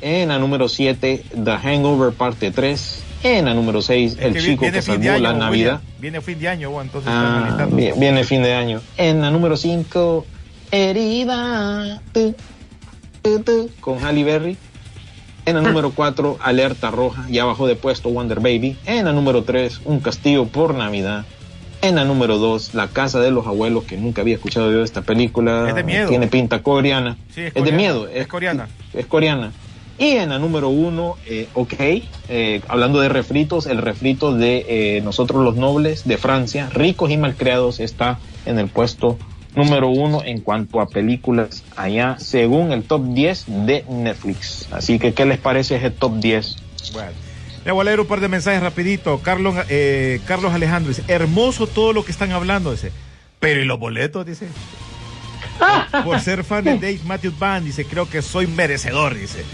[0.00, 3.04] En la número 7, The Hangover, parte 3.
[3.22, 5.50] En la número 6, El que Chico que Salvó la año, Navidad.
[5.50, 5.80] William.
[6.00, 7.76] Viene fin de año, bueno, entonces Ah, están alistando.
[7.76, 8.80] vi- viene fin de año.
[8.96, 10.24] En la número 5,
[10.72, 12.34] Herida, tu,
[13.22, 14.56] tu, tu, con Halle Berry.
[15.46, 18.76] En la número 4, Alerta Roja, ya bajó de puesto Wonder Baby.
[18.86, 21.24] En la número 3, Un Castillo por Navidad.
[21.82, 24.84] En la número 2, La Casa de los Abuelos, que nunca había escuchado yo de
[24.84, 25.66] esta película.
[25.68, 26.08] Es de miedo.
[26.08, 27.16] Tiene pinta coreana.
[27.34, 28.06] Sí, es es de miedo.
[28.08, 28.68] Es coreana.
[28.92, 29.52] Es coreana.
[29.98, 35.00] Y en la número uno, eh, ok, eh, hablando de refritos, el refrito de eh,
[35.02, 39.18] Nosotros los Nobles de Francia, Ricos y Malcriados, está en el puesto
[39.54, 44.68] número uno en cuanto a películas allá, según el top 10 de Netflix.
[44.70, 46.56] Así que, ¿qué les parece ese top 10?
[46.92, 47.10] Bueno,
[47.64, 49.20] le voy a leer un par de mensajes rapidito.
[49.20, 52.92] Carlos, eh, Carlos Alejandro dice, hermoso todo lo que están hablando, dice.
[53.38, 54.24] Pero ¿y los boletos?
[54.26, 54.48] Dice.
[55.92, 59.44] Por, por ser fan de Dave Matthews Band, dice, creo que soy merecedor, dice.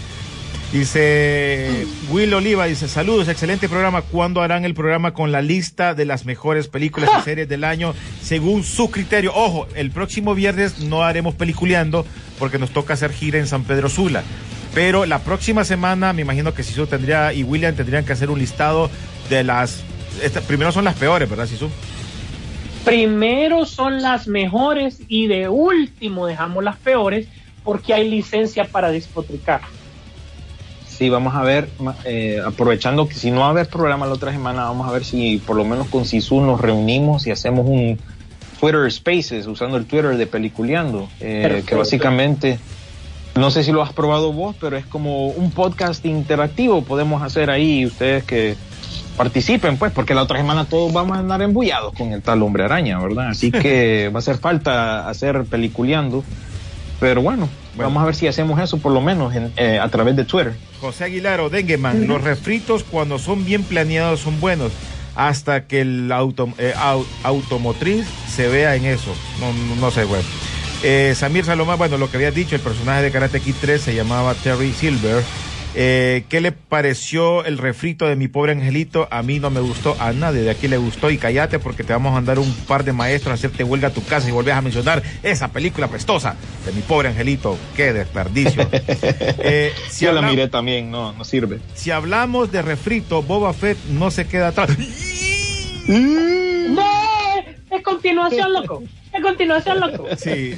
[0.71, 4.01] Dice Will Oliva, dice, saludos, excelente programa.
[4.01, 7.93] ¿Cuándo harán el programa con la lista de las mejores películas y series del año
[8.21, 9.31] según su criterio?
[9.33, 12.05] Ojo, el próximo viernes no haremos peliculeando
[12.37, 14.23] porque nos toca hacer gira en San Pedro Sula.
[14.77, 18.37] Pero la próxima semana, me imagino que Sisu tendría y William tendrían que hacer un
[18.37, 18.91] listado
[19.27, 19.81] de las...
[20.21, 21.67] esta- primero son las peores, ¿verdad, Sisu?
[22.85, 27.27] Primero son las mejores y de último dejamos las peores
[27.63, 29.61] porque hay licencia para despotricar.
[30.87, 31.69] Sí, vamos a ver,
[32.05, 35.03] eh, aprovechando que si no va a haber programa la otra semana, vamos a ver
[35.05, 37.97] si por lo menos con Sisu nos reunimos y hacemos un
[38.59, 41.77] Twitter Spaces usando el Twitter de Peliculeando, eh, que Perfecto.
[41.79, 42.59] básicamente,
[43.37, 47.49] no sé si lo has probado vos, pero es como un podcast interactivo, podemos hacer
[47.49, 48.55] ahí ustedes que
[49.15, 52.63] participen, pues, porque la otra semana todos vamos a andar embullados con el tal hombre
[52.65, 53.29] araña, ¿verdad?
[53.29, 56.23] Así que va a hacer falta hacer Peliculeando,
[56.99, 57.89] pero bueno, Bueno.
[57.89, 60.53] vamos a ver si hacemos eso por lo menos en- eh, a través de Twitter.
[60.79, 64.71] José Aguilar o Dengueman, los refritos cuando son bien planeados son buenos,
[65.15, 69.11] hasta que el auto, eh, au- automotriz se vea en eso.
[69.39, 70.23] No, no, no sé, bueno.
[70.83, 73.95] Eh, Samir Salomán, bueno, lo que había dicho, el personaje de Karate Kid 3 se
[73.95, 75.23] llamaba Terry Silver.
[75.79, 79.07] Eh, ¿Qué le pareció el refrito de mi pobre angelito?
[79.11, 81.93] A mí no me gustó, a nadie de aquí le gustó y cállate porque te
[81.93, 84.55] vamos a mandar un par de maestros a hacerte huelga a tu casa y volvés
[84.55, 87.57] a mencionar esa película prestosa de mi pobre angelito.
[87.75, 88.67] Qué desperdicio.
[88.71, 91.59] eh, si Yo la miré también, no, no sirve.
[91.75, 94.69] Si hablamos de refrito, Boba Fett no se queda atrás.
[95.87, 97.07] ¡No!
[97.69, 98.83] Es continuación, loco.
[99.21, 100.07] Continuación, loco.
[100.17, 100.57] Sí, eh,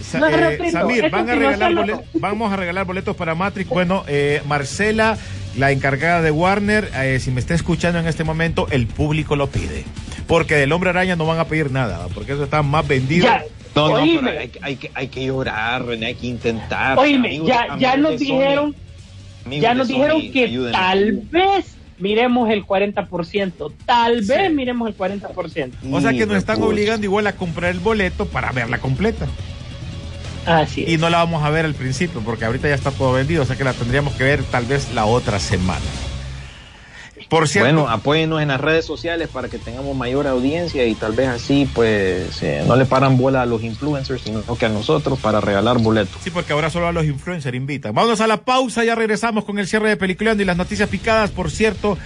[0.72, 3.70] Samir, van a regalar boletos, vamos a regalar boletos para Matrix.
[3.70, 5.18] Bueno, eh, Marcela,
[5.58, 9.48] la encargada de Warner, eh, si me está escuchando en este momento, el público lo
[9.48, 9.86] pide.
[10.28, 13.28] Porque del hombre araña no van a pedir nada, porque eso está más vendido.
[13.76, 17.00] no, no, hay, hay, que, hay que llorar, hay que intentar.
[17.00, 18.76] Oíme, ya, ya nos dijeron,
[19.50, 25.72] ya nos dijeron que tal vez miremos el 40%, tal vez miremos el 40%.
[25.92, 29.28] O sea que nos están obligando igual a comprar el boleto para verla completa.
[30.46, 33.44] Así Y no la vamos a ver al principio, porque ahorita ya está todo vendido,
[33.44, 35.86] o sea que la tendríamos que ver tal vez la otra semana.
[37.30, 41.14] Por cierto, bueno, apóyennos en las redes sociales para que tengamos mayor audiencia y tal
[41.14, 45.20] vez así, pues, eh, no le paran bola a los influencers, sino que a nosotros
[45.20, 46.20] para regalar boletos.
[46.24, 47.94] Sí, porque ahora solo a los influencers invitan.
[47.94, 51.30] Vámonos a la pausa, ya regresamos con el cierre de Peliculeando y las noticias picadas.
[51.30, 51.98] Por cierto,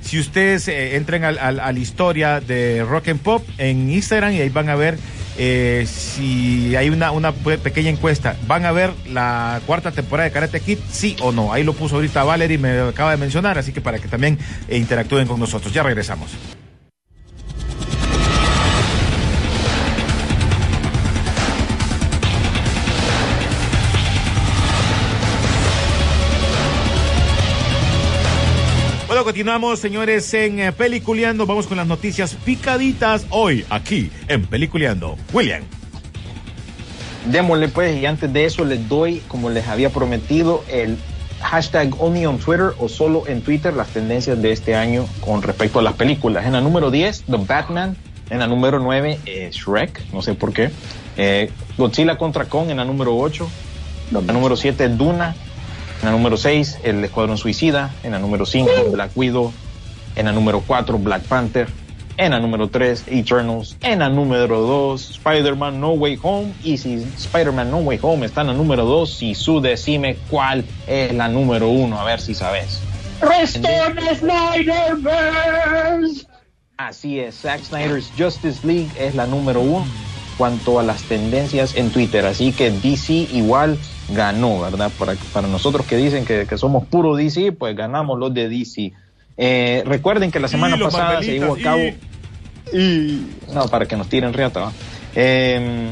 [0.00, 4.48] si ustedes eh, entren a la historia de Rock and Pop en Instagram y ahí
[4.48, 4.98] van a ver
[5.36, 10.78] eh, si hay una, pequeña encuesta, ¿van a ver la cuarta temporada de Karate Kid?
[10.90, 11.52] Sí o no.
[11.52, 14.76] Ahí lo puso ahorita Valerie, me acaba de mencionar, así que para que también eh,
[14.76, 15.72] interactúen con nosotros.
[15.72, 16.30] Ya regresamos.
[29.14, 31.46] Bueno, continuamos, señores, en eh, Peliculeando.
[31.46, 35.16] Vamos con las noticias picaditas hoy, aquí en Peliculeando.
[35.32, 35.62] William.
[37.30, 40.98] Démosle pues, y antes de eso les doy, como les había prometido, el
[41.40, 45.78] hashtag only on Twitter o solo en Twitter las tendencias de este año con respecto
[45.78, 46.44] a las películas.
[46.44, 47.96] En la número 10, The Batman.
[48.30, 50.72] En la número 9, eh, Shrek, no sé por qué.
[51.16, 53.48] Eh, Godzilla contra Kong en la número 8.
[54.10, 55.36] La número 7, Duna.
[56.04, 57.90] En la número 6, El Escuadrón Suicida.
[58.02, 59.54] En la número 5, Black Widow.
[60.16, 61.66] En la número 4, Black Panther.
[62.18, 63.78] En la número 3, Eternals.
[63.80, 66.52] En la número 2, Spider-Man No Way Home.
[66.62, 70.66] Y si Spider-Man No Way Home está en la número 2, si su decime cuál
[70.86, 72.82] es la número 1, a ver si sabes.
[73.22, 75.06] Restore Snyderverse.
[76.76, 79.86] Así es, Zack Snyder's Justice League es la número 1
[80.36, 82.26] cuanto a las tendencias en Twitter.
[82.26, 83.78] Así que DC igual
[84.08, 84.90] ganó, ¿verdad?
[84.98, 88.92] Para, para nosotros que dicen que, somos puro DC, pues ganamos los de DC.
[89.36, 91.82] Eh, recuerden que la semana pasada se llevó a cabo...
[92.72, 93.26] Y...
[93.52, 94.72] No, para que nos tiren riata.
[95.14, 95.90] Eh,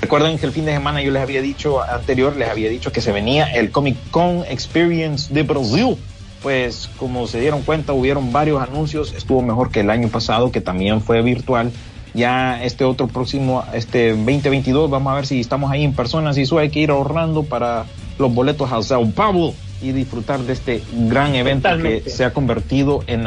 [0.00, 3.00] recuerden que el fin de semana yo les había dicho anterior, les había dicho que
[3.00, 5.96] se venía el Comic Con Experience de Brasil.
[6.42, 10.60] Pues como se dieron cuenta, hubieron varios anuncios, estuvo mejor que el año pasado, que
[10.60, 11.72] también fue virtual
[12.16, 16.42] ya este otro próximo, este 2022, vamos a ver si estamos ahí en persona, si
[16.42, 17.84] eso hay que ir ahorrando para
[18.18, 23.04] los boletos a Sao Paulo y disfrutar de este gran evento que se ha convertido
[23.06, 23.26] en,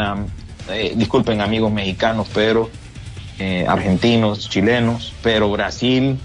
[0.71, 2.69] eh, disculpen amigos mexicanos, pero
[3.37, 6.17] eh, argentinos, chilenos, pero Brasil,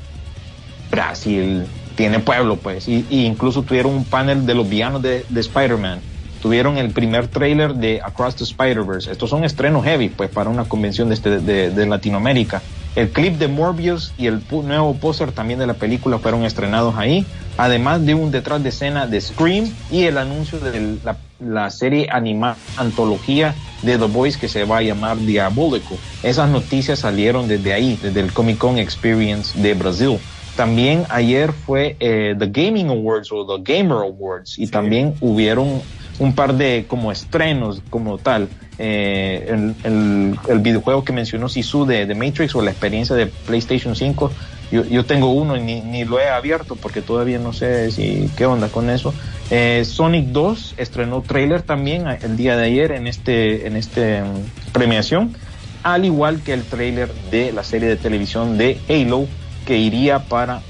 [0.90, 6.13] Brasil tiene pueblo, pues, y, incluso tuvieron un panel de los villanos de, de Spider-Man
[6.44, 9.10] tuvieron el primer trailer de Across the Spider-Verse.
[9.10, 12.60] Estos son estrenos heavy, pues, para una convención de, este, de, Latinoamérica.
[12.96, 17.24] El clip de Morbius y el nuevo póster también de la película fueron estrenados ahí,
[17.56, 20.98] además de un detrás de escena de Scream y el anuncio de
[21.40, 25.96] la, serie animada antología de The Boys que se va a llamar Diabólico.
[26.22, 30.18] Esas noticias salieron desde ahí, desde el Comic Con Experience de Brasil.
[30.56, 35.80] También ayer fue eh, The Gaming Awards o The Gamer Awards y también hubieron
[36.18, 38.48] un par de como estrenos como tal.
[38.78, 44.32] Eh, el, videojuego que mencionó Sisu de, de, Matrix o la experiencia de PlayStation 5,
[44.72, 48.28] yo, yo tengo uno y ni, ni, lo he abierto porque todavía no sé si
[48.36, 49.14] qué onda con eso.
[49.50, 54.72] Eh, Sonic 2 estrenó trailer también el día de ayer en este en este mm,
[54.72, 55.36] premiación,
[55.82, 59.26] al igual que el trailer de la serie de televisión de Halo
[59.66, 60.62] que iría para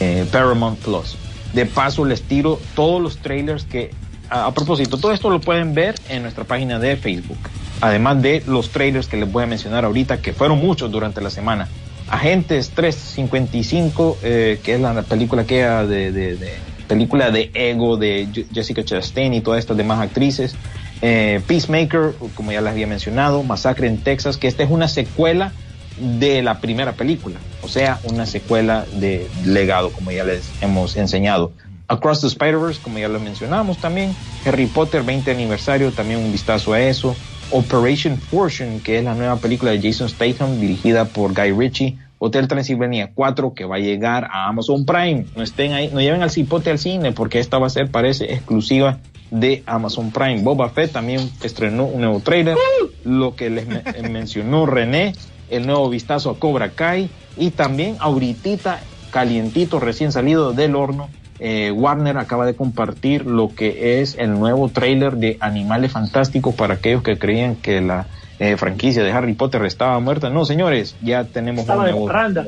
[0.00, 1.16] eh, Paramount Plus.
[1.52, 3.90] De paso les tiro todos los trailers que
[4.34, 7.38] a, propósito, todo esto lo pueden ver en nuestra página de Facebook.
[7.80, 11.30] Además de los trailers que les voy a mencionar ahorita, que fueron muchos durante la
[11.30, 11.68] semana.
[12.08, 16.54] Agentes 355, eh, que es la película que de, de,
[16.88, 20.56] película de ego de Jessica Chastain y todas estas demás actrices.
[21.00, 25.52] Eh, Peacemaker, como ya les había mencionado, Masacre en Texas, que esta es una secuela
[25.98, 31.52] de la primera película, o sea, una secuela de legado, como ya les hemos enseñado.
[31.88, 34.14] Across the Spider-Verse, como ya lo mencionamos también.
[34.46, 37.14] Harry Potter 20 aniversario, también un vistazo a eso.
[37.50, 41.98] Operation Fortune, que es la nueva película de Jason Statham dirigida por Guy Ritchie.
[42.18, 45.26] Hotel Transylvania 4 que va a llegar a Amazon Prime.
[45.36, 48.32] No estén ahí, no lleven al cipote al cine porque esta va a ser, parece,
[48.32, 50.40] exclusiva de Amazon Prime.
[50.42, 52.56] Boba Fett también estrenó un nuevo trailer.
[53.04, 53.66] Lo que les
[54.10, 55.12] mencionó René,
[55.50, 58.80] el nuevo vistazo a Cobra Kai y también ahorita
[59.10, 61.10] calientito, recién salido del horno,
[61.46, 66.74] eh, Warner acaba de compartir lo que es el nuevo trailer de Animales Fantásticos para
[66.74, 68.06] aquellos que creían que la
[68.38, 70.30] eh, franquicia de Harry Potter estaba muerta.
[70.30, 72.06] No, señores, ya tenemos Estaba un de nuevo.
[72.06, 72.46] parranda.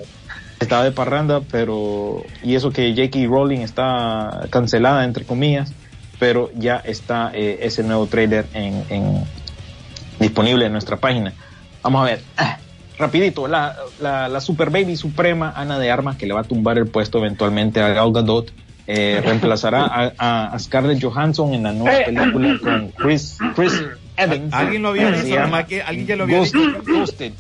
[0.60, 2.22] Estaba de parranda, pero.
[2.42, 3.26] Y eso que J.K.
[3.28, 5.72] Rowling está cancelada, entre comillas,
[6.18, 9.24] pero ya está eh, ese nuevo trailer en, en-
[10.18, 11.34] disponible en nuestra página.
[11.82, 12.20] Vamos a ver.
[12.38, 12.56] Ah,
[12.98, 16.78] rapidito, la, la, la Super Baby Suprema, Ana de Armas, que le va a tumbar
[16.78, 18.50] el puesto eventualmente a Gal Gadot,
[18.86, 23.82] eh, reemplazará a, a- Scarlett Johansson en la nueva película con Chris, Chris
[24.16, 24.52] Evans.
[24.54, 26.26] ¿Alguien lo nomás que ¿Alguien ya lo?
[26.26, 27.32] Ghosted.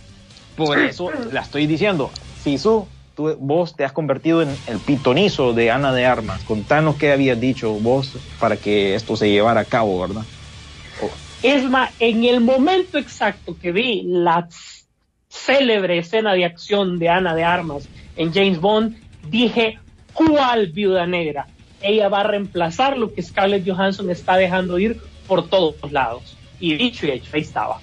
[0.56, 2.10] Por eso la estoy diciendo.
[2.42, 6.42] Sisu, tú, vos te has convertido en el pitonizo de Ana de Armas.
[6.44, 10.22] Contanos qué habías dicho vos para que esto se llevara a cabo, ¿verdad?
[11.42, 14.48] Es más, en el momento exacto que vi la
[15.28, 18.96] célebre escena de acción de Ana de Armas en James Bond,
[19.30, 19.78] dije,
[20.16, 21.46] ¿cuál viuda negra?
[21.82, 24.98] Ella va a reemplazar lo que Scarlett Johansson está dejando ir
[25.28, 26.36] por todos lados.
[26.58, 27.78] Y dicho y hecho, ahí estaba.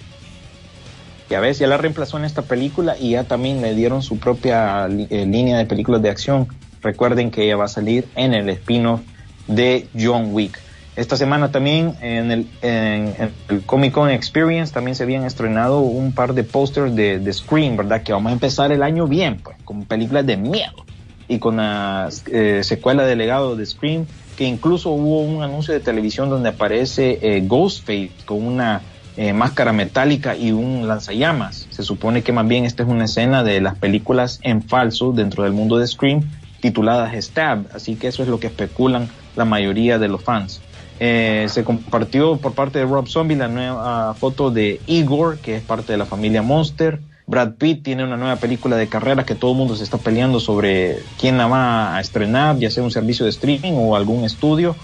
[1.30, 4.86] Ya ves, ya la reemplazó en esta película y ya también le dieron su propia
[4.86, 6.48] eh, línea de películas de acción.
[6.82, 9.00] Recuerden que ella va a salir en el spin-off
[9.46, 10.60] de John Wick.
[10.96, 15.80] Esta semana también en el, en- en el Comic Con Experience también se habían estrenado
[15.80, 18.02] un par de pósters de, de Scream, ¿verdad?
[18.02, 20.84] Que vamos a empezar el año bien, pues, con películas de miedo
[21.28, 24.06] y con la eh, secuela de legado de Scream,
[24.36, 28.82] que incluso hubo un anuncio de televisión donde aparece eh, Ghostface con una
[29.16, 31.66] eh, máscara metálica y un lanzallamas.
[31.70, 35.44] Se supone que más bien esta es una escena de las películas en falso dentro
[35.44, 36.22] del mundo de Scream
[36.60, 40.62] tituladas Stab, así que eso es lo que especulan la mayoría de los fans.
[40.98, 45.92] Se compartió por parte de Rob Zombie la nueva foto de Igor, que es parte
[45.92, 47.00] de la familia Monster.
[47.26, 50.40] Brad Pitt tiene una nueva película de carrera que todo el mundo se está peleando
[50.40, 54.76] sobre quién la va a estrenar, ya sea un servicio de streaming o algún estudio.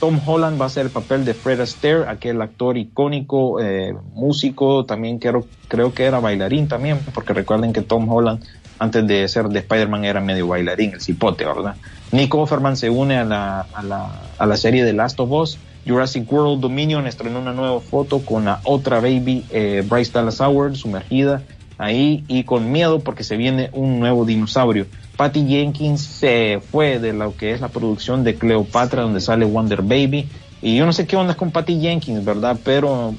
[0.00, 4.84] Tom Holland va a ser el papel de Fred Astaire, aquel actor icónico, eh, músico,
[4.84, 8.42] también creo, creo que era bailarín también, porque recuerden que Tom Holland
[8.78, 11.76] antes de ser de Spider-Man era medio bailarín, el cipote, ¿verdad?
[12.10, 15.58] Nick Offerman se une a la, a la, a la serie de Last of Us.
[15.86, 20.74] Jurassic World Dominion estrenó una nueva foto con la otra baby, eh, Bryce Dallas Howard,
[20.74, 21.42] sumergida
[21.78, 24.86] ahí y con miedo porque se viene un nuevo dinosaurio.
[25.16, 29.82] Patty Jenkins se fue de lo que es la producción de Cleopatra, donde sale Wonder
[29.82, 30.28] Baby.
[30.62, 32.56] Y yo no sé qué onda con Patty Jenkins, ¿verdad?
[32.64, 33.14] Pero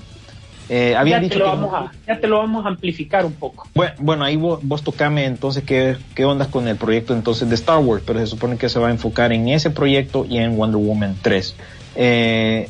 [0.69, 3.25] eh, habían Ya te, dicho lo que- vamos a, ya te lo vamos a amplificar
[3.25, 3.67] un poco.
[3.75, 7.55] bueno, bueno, ahí vos, vos tocame entonces qué, qué ondas con el proyecto entonces de
[7.55, 10.55] Star Wars, pero se supone que se va a enfocar en ese proyecto y en
[10.57, 11.55] Wonder Woman 3.
[11.95, 12.69] Eh,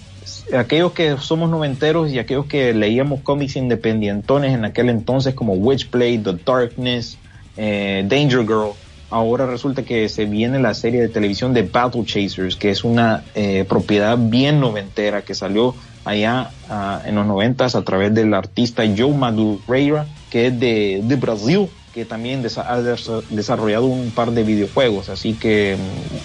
[0.58, 6.20] aquellos que somos noventeros y aquellos que leíamos cómics independientones en aquel entonces como Witchblade,
[6.20, 7.18] The Darkness,
[7.58, 8.72] eh, Danger Girl,
[9.10, 13.24] ahora resulta que se viene la serie de televisión de Battle Chasers, que es una
[13.36, 18.84] eh, propiedad bien noventera que salió allá ah, en los noventas a través del artista
[18.98, 25.10] Joe Madureira, que es de, Brasil, que también ha desa- desarrollado un par de videojuegos.
[25.10, 25.78] Así que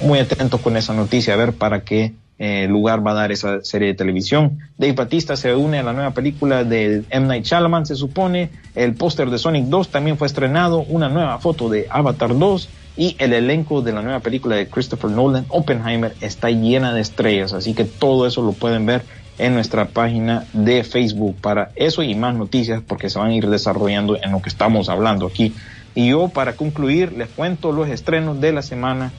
[0.03, 3.33] mm, muy atentos con esa noticia, a ver para qué eh, lugar va a dar
[3.33, 4.59] esa serie de televisión.
[4.77, 7.27] Dave Batista se une a la nueva película de M.
[7.27, 8.51] Night Shyamalan, se supone.
[8.75, 10.81] El póster de Sonic 2 también fue estrenado.
[10.81, 12.69] Una nueva foto de Avatar 2.
[12.97, 17.53] Y el elenco de la nueva película de Christopher Nolan, Oppenheimer, está llena de estrellas.
[17.53, 19.03] Así que todo eso lo pueden ver
[19.39, 23.49] en nuestra página de Facebook para eso y más noticias porque se van a ir
[23.49, 25.55] desarrollando en lo que estamos hablando aquí.
[25.95, 29.13] Y yo para concluir les cuento los estrenos de la semana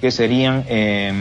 [0.00, 1.12] que serían eh,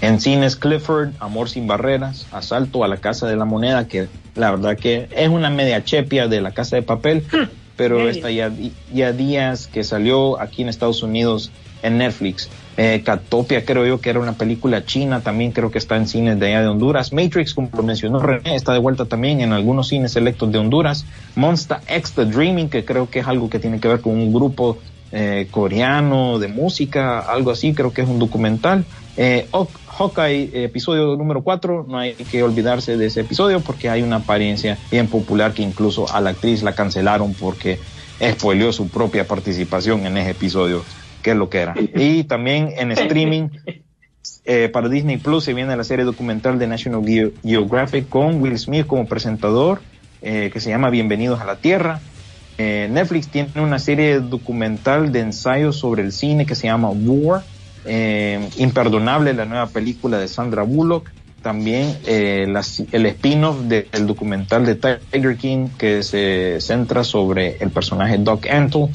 [0.00, 4.50] en cines Clifford, Amor sin barreras, Asalto a la Casa de la Moneda, que la
[4.50, 7.24] verdad que es una media chepia de la Casa de Papel,
[7.76, 8.52] pero esta ya,
[8.92, 11.50] ya días que salió aquí en Estados Unidos
[11.82, 12.48] en Netflix.
[12.76, 16.40] Eh, Catopia creo yo que era una película china, también creo que está en cines
[16.40, 17.12] de allá de Honduras.
[17.12, 21.04] Matrix, como lo mencionó René, está de vuelta también en algunos cines selectos de Honduras.
[21.36, 24.32] Monster X The Dreaming, que creo que es algo que tiene que ver con un
[24.32, 24.78] grupo
[25.12, 28.84] eh, coreano de música, algo así, creo que es un documental.
[29.16, 29.46] Eh,
[29.96, 34.78] Hawkeye, episodio número 4, no hay que olvidarse de ese episodio porque hay una apariencia
[34.90, 37.78] bien popular que incluso a la actriz la cancelaron porque
[38.20, 40.82] spoileó su propia participación en ese episodio,
[41.22, 41.74] que es lo que era.
[41.94, 43.48] Y también en streaming,
[44.44, 48.58] eh, para Disney Plus se viene la serie documental de National Geo- Geographic con Will
[48.58, 49.82] Smith como presentador,
[50.22, 52.00] eh, que se llama Bienvenidos a la Tierra.
[52.58, 57.42] Eh, Netflix tiene una serie documental de ensayos sobre el cine que se llama War.
[57.84, 61.10] Eh, Imperdonable, la nueva película de Sandra Bullock.
[61.42, 62.46] También eh,
[62.92, 68.88] el spin-off del documental de Tiger King que se centra sobre el personaje Doc Antle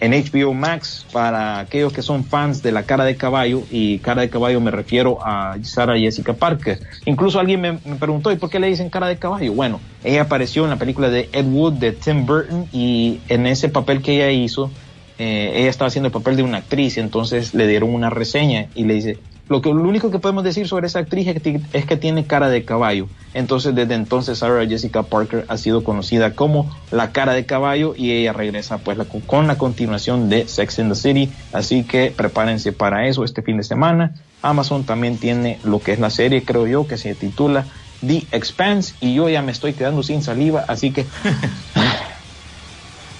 [0.00, 4.22] en HBO Max para aquellos que son fans de la cara de caballo y cara
[4.22, 6.80] de caballo me refiero a Sarah Jessica Parker.
[7.06, 9.52] Incluso alguien me, me preguntó, ¿y por qué le dicen cara de caballo?
[9.52, 13.68] Bueno, ella apareció en la película de Ed Wood de Tim Burton y en ese
[13.68, 14.70] papel que ella hizo,
[15.18, 18.84] eh, ella estaba haciendo el papel de una actriz, entonces le dieron una reseña y
[18.84, 22.26] le dice, lo, que, lo único que podemos decir sobre esa actriz es que, tiene
[22.26, 23.06] cara de caballo.
[23.32, 28.10] Entonces desde entonces Sarah Jessica Parker ha sido conocida como la cara de caballo y
[28.12, 31.30] ella regresa pues con la continuación de Sex in the City.
[31.52, 34.14] Así que prepárense para eso este fin de semana.
[34.42, 37.66] Amazon también tiene lo que es la serie, creo yo, que se titula
[38.04, 41.06] The Expanse y yo ya me estoy quedando sin saliva, así que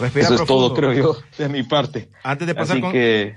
[0.01, 0.69] Respira eso es profundo.
[0.69, 2.09] todo, creo yo, de mi parte.
[2.23, 2.93] Antes de pasar Así con...
[2.93, 3.35] que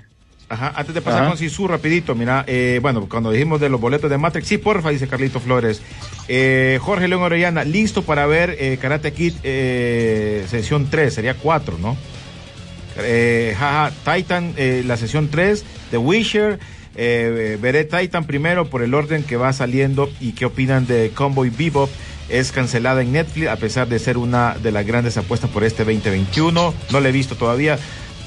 [0.52, 1.28] Ajá, antes de pasar Ajá.
[1.30, 4.90] con Sisu, rapidito, mira, eh, bueno, cuando dijimos de los boletos de Matrix, sí, porfa,
[4.90, 5.80] dice Carlito Flores.
[6.26, 11.78] Eh, Jorge León Orellana, listo para ver eh, Karate Kid eh, sesión 3, sería 4,
[11.78, 11.96] ¿no?
[12.98, 14.54] Eh, jaja, Titan,
[14.86, 16.58] la sesión 3, The Wisher,
[16.96, 21.88] veré Titan primero por el orden que va saliendo y qué opinan de Comboy Bebop.
[22.30, 25.84] Es cancelada en Netflix a pesar de ser una de las grandes apuestas por este
[25.84, 26.74] 2021.
[26.92, 27.78] No la he visto todavía.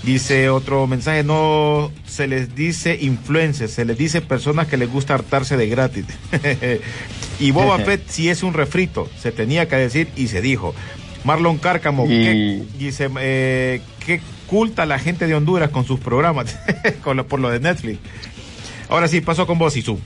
[0.03, 5.13] Dice otro mensaje, no se les dice influencers, se les dice personas que les gusta
[5.13, 6.05] hartarse de gratis.
[7.39, 10.75] y Boba Fett sí es un refrito, se tenía que decir y se dijo.
[11.23, 16.59] Marlon Cárcamo, Y- ¿qué- dice, eh, qué culta la gente de Honduras con sus programas,
[17.03, 17.99] con lo- por lo de Netflix.
[18.89, 19.97] Ahora sí, paso con vos, Isu.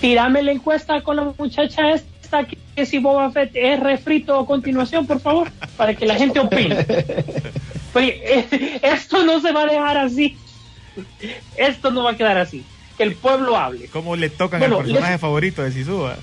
[0.00, 4.46] Tírame la encuesta con la muchacha esta que, que si Boba Fett es refrito a
[4.46, 6.84] continuación, por favor, para que la gente opine.
[7.94, 10.36] Oye, eh, esto no se va a dejar así.
[11.56, 12.64] Esto no va a quedar así.
[12.96, 13.86] Que el pueblo hable.
[13.88, 16.06] ¿Cómo le tocan Bueno, el personaje les- favorito de Sisu?
[16.06, 16.16] ah?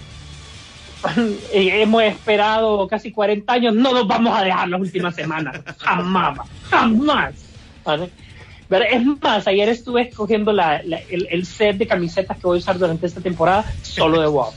[1.51, 5.59] Eh, hemos esperado casi 40 años, no nos vamos a dejar las últimas semanas.
[5.79, 6.39] Jamás,
[6.69, 7.33] jamás.
[7.83, 8.09] ¿Vale?
[8.69, 12.57] Pero es más, ayer estuve escogiendo la- la- el, el set de camisetas que voy
[12.57, 14.53] a usar durante esta temporada solo de WoW.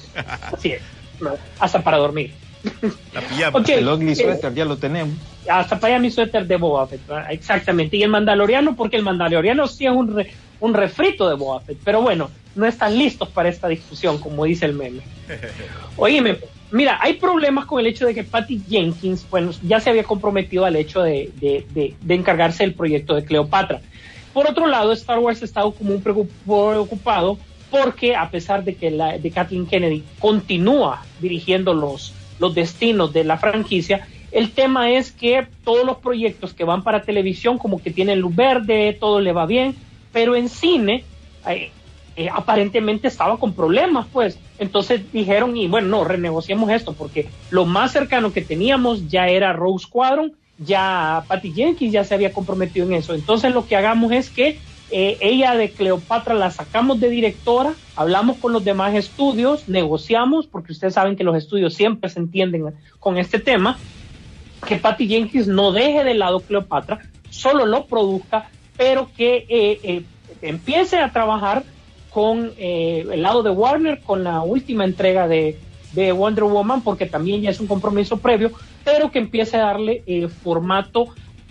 [0.53, 0.83] Así es.
[1.59, 2.33] Hasta para dormir.
[3.13, 3.59] La pijama.
[3.59, 5.15] Ok, el ugly eh, sweater ya lo tenemos.
[5.49, 7.31] hasta para allá mi suéter de Boba Fett, ¿verdad?
[7.31, 7.97] exactamente.
[7.99, 11.79] Y el Mandaloriano, porque el Mandaloriano sí es un, re- un refrito de Boba Fett,
[11.85, 15.03] pero bueno, no están listos para esta discusión, como dice el meme.
[15.97, 16.39] Oíme,
[16.71, 20.65] mira, hay problemas con el hecho de que Patty Jenkins, bueno, ya se había comprometido
[20.65, 23.81] al hecho de, de- de- de encargarse del proyecto de Cleopatra.
[24.33, 27.39] Por otro lado, Star Wars ha estado como un preocup- preocupado
[27.75, 33.25] porque a pesar de que la, de Kathleen Kennedy continúa dirigiendo los, los destinos de
[33.25, 37.91] la franquicia, el tema es que todos los proyectos que van para televisión como que
[37.91, 39.75] tienen luz verde, todo le va bien,
[40.13, 41.03] pero en cine
[41.49, 41.73] eh,
[42.15, 44.39] eh, aparentemente estaba con problemas, pues.
[44.61, 49.53] Entonces dijeron, y bueno, no, renegociemos esto, porque lo más cercano que teníamos ya era
[49.53, 53.15] Rose Squadron, ya Patty Jenkins ya se había comprometido en eso.
[53.15, 54.61] Entonces lo que hagamos es que
[54.91, 60.73] eh, ella de Cleopatra la sacamos de directora, hablamos con los demás estudios, negociamos, porque
[60.73, 63.79] ustedes saben que los estudios siempre se entienden con este tema,
[64.67, 70.03] que Patty Jenkins no deje de lado Cleopatra, solo lo produzca, pero que eh, eh,
[70.43, 71.65] empiece a trabajar
[72.15, 75.59] con eh, el lado de Warner, con la última entrega de,
[75.95, 78.53] de Wonder Woman, porque también ya es un compromiso previo,
[78.85, 81.07] pero que empiece a darle eh, formato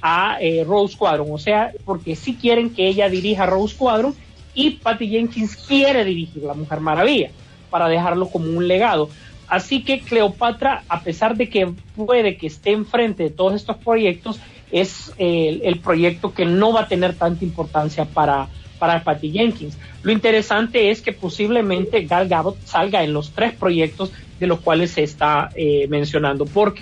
[0.05, 4.13] a eh, Rose Squadron, o sea, porque sí quieren que ella dirija Rose Squadron
[4.53, 7.31] y Patty Jenkins quiere dirigir La Mujer Maravilla
[7.69, 9.09] para dejarlo como un legado.
[9.47, 14.41] Así que Cleopatra, a pesar de que puede que esté enfrente de todos estos proyectos,
[14.73, 18.49] es eh, el, proyecto que no va a tener tanta importancia para,
[18.79, 19.77] para Patty Jenkins.
[20.01, 24.91] Lo interesante es que posiblemente Gal Gadot salga en los tres proyectos de los cuales
[24.91, 26.81] se está eh, mencionando, porque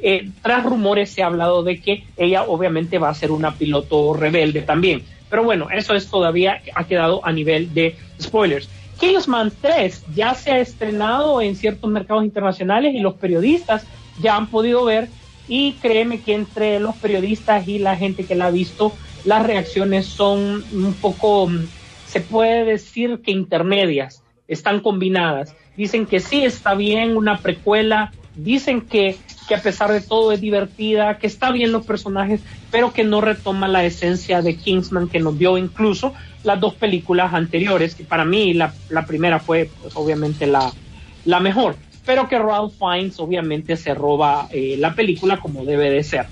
[0.00, 4.14] eh, tras rumores se ha hablado de que ella obviamente va a ser una piloto
[4.14, 5.02] rebelde también.
[5.30, 8.68] Pero bueno, eso es todavía ha quedado a nivel de spoilers.
[9.00, 13.86] Kingsman 3 ya se ha estrenado en ciertos mercados internacionales y los periodistas
[14.20, 15.08] ya han podido ver
[15.48, 18.92] y créeme que entre los periodistas y la gente que la ha visto,
[19.24, 21.66] las reacciones son un poco, mm,
[22.06, 25.54] se puede decir que intermedias, están combinadas.
[25.76, 29.16] Dicen que sí está bien una precuela dicen que,
[29.48, 33.20] que a pesar de todo es divertida, que está bien los personajes, pero que no
[33.20, 38.24] retoma la esencia de Kingsman que nos dio incluso las dos películas anteriores, que para
[38.24, 40.72] mí la, la primera fue pues, obviamente la,
[41.24, 46.02] la mejor, pero que Ralph Fiennes obviamente se roba eh, la película como debe de
[46.02, 46.26] ser.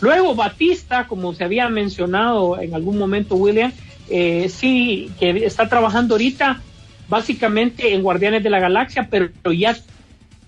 [0.00, 3.72] Luego Batista, como se había mencionado en algún momento William,
[4.10, 6.60] eh, sí, que está trabajando ahorita
[7.08, 9.76] básicamente en Guardianes de la Galaxia, pero ya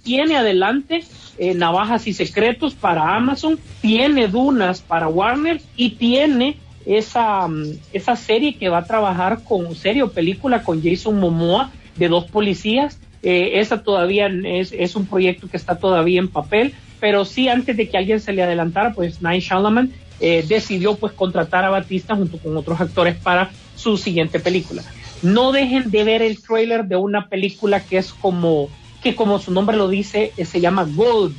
[0.03, 1.05] tiene adelante
[1.39, 8.17] eh, Navajas y Secretos para Amazon, tiene Dunas para Warner y tiene esa, mm, esa
[8.17, 12.99] serie que va a trabajar con serio película con Jason Momoa de dos policías.
[13.23, 17.77] Eh, esa todavía es, es, un proyecto que está todavía en papel, pero sí antes
[17.77, 22.15] de que alguien se le adelantara, pues Night Shyamalan eh, decidió pues contratar a Batista
[22.15, 24.83] junto con otros actores para su siguiente película.
[25.23, 28.69] No dejen de ver el trailer de una película que es como,
[29.03, 31.37] que como su nombre lo dice, eh, se llama Gold.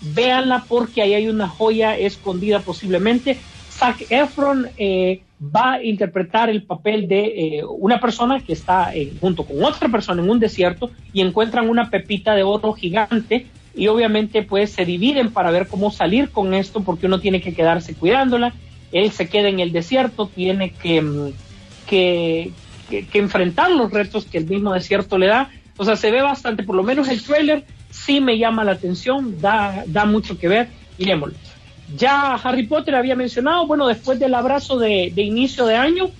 [0.00, 3.38] Véanla porque ahí hay una joya escondida posiblemente.
[3.70, 9.12] Zac Efron eh, va a interpretar el papel de eh, una persona que está eh,
[9.20, 13.88] junto con otra persona en un desierto y encuentran una pepita de oro gigante y
[13.88, 17.94] obviamente pues se dividen para ver cómo salir con esto porque uno tiene que quedarse
[17.94, 18.54] cuidándola.
[18.92, 21.32] Él se queda en el desierto, tiene que, mm,
[21.86, 22.52] que,
[22.88, 25.50] que, que, enfrentar los retos que el mismo desierto le da.
[25.76, 29.40] O sea, se ve bastante, por lo menos el trailer sí me llama la atención,
[29.40, 30.68] da, da mucho que ver.
[30.98, 31.36] Miremoslo.
[31.94, 36.10] Ya Harry Potter había mencionado, bueno, después del abrazo de, inicio de año,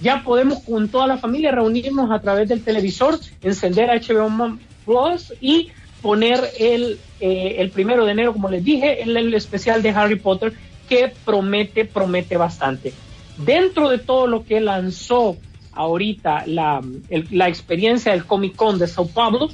[0.00, 5.70] ya podemos con toda la familia reunirnos a través del televisor, encender HBO Plus y
[6.00, 10.16] poner el, eh, el primero de enero, como les dije, el, el especial de Harry
[10.16, 10.52] Potter
[10.88, 12.92] que promete, promete bastante.
[13.38, 15.36] Dentro de todo lo que lanzó
[15.76, 16.82] ahorita la,
[17.30, 19.50] la experiencia del Comic Con de Sao Paulo,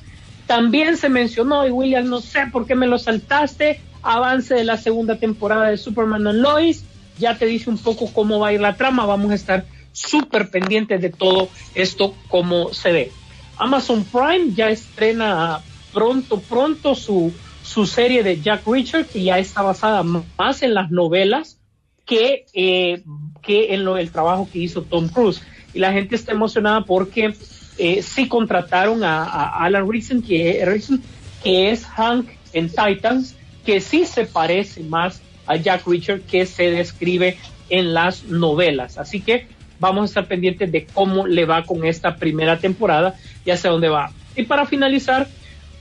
[0.47, 4.77] también se mencionó, y William, no sé por qué me lo saltaste, avance de la
[4.77, 6.85] segunda temporada de Superman and Lois,
[7.19, 10.51] ya te dice un poco cómo va a ir la trama, vamos a estar súper
[10.51, 13.13] pendientes de todo esto, como se ve.
[13.59, 15.61] Amazon Prime ya estrena
[15.93, 20.91] pronto, pronto su, su serie de Jack Richard, que ya está basada más en las
[20.91, 21.59] novelas
[22.05, 23.03] que, eh,
[23.43, 25.43] que en lo, el trabajo que hizo Tom Cruise.
[25.75, 27.35] Y la gente está emocionada porque
[27.79, 29.89] eh, sí contrataron a, Alan
[30.27, 31.03] que, Rickson,
[31.43, 36.71] que es Hank en Titans, que sí se parece más a Jack Richard que se
[36.71, 37.37] describe
[37.69, 38.99] en las novelas.
[38.99, 39.47] Así que
[39.81, 43.15] vamos a estar pendientes de cómo le va con esta primera temporada
[43.45, 44.13] y hacia dónde va.
[44.37, 45.29] Y para finalizar,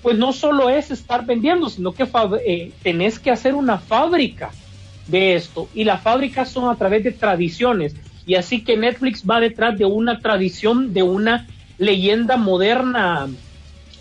[0.01, 2.07] pues no solo es estar vendiendo, sino que
[2.45, 4.51] eh, tenés que hacer una fábrica
[5.07, 5.69] de esto.
[5.73, 7.95] Y las fábricas son a través de tradiciones.
[8.25, 11.47] Y así que Netflix va detrás de una tradición, de una
[11.77, 13.27] leyenda moderna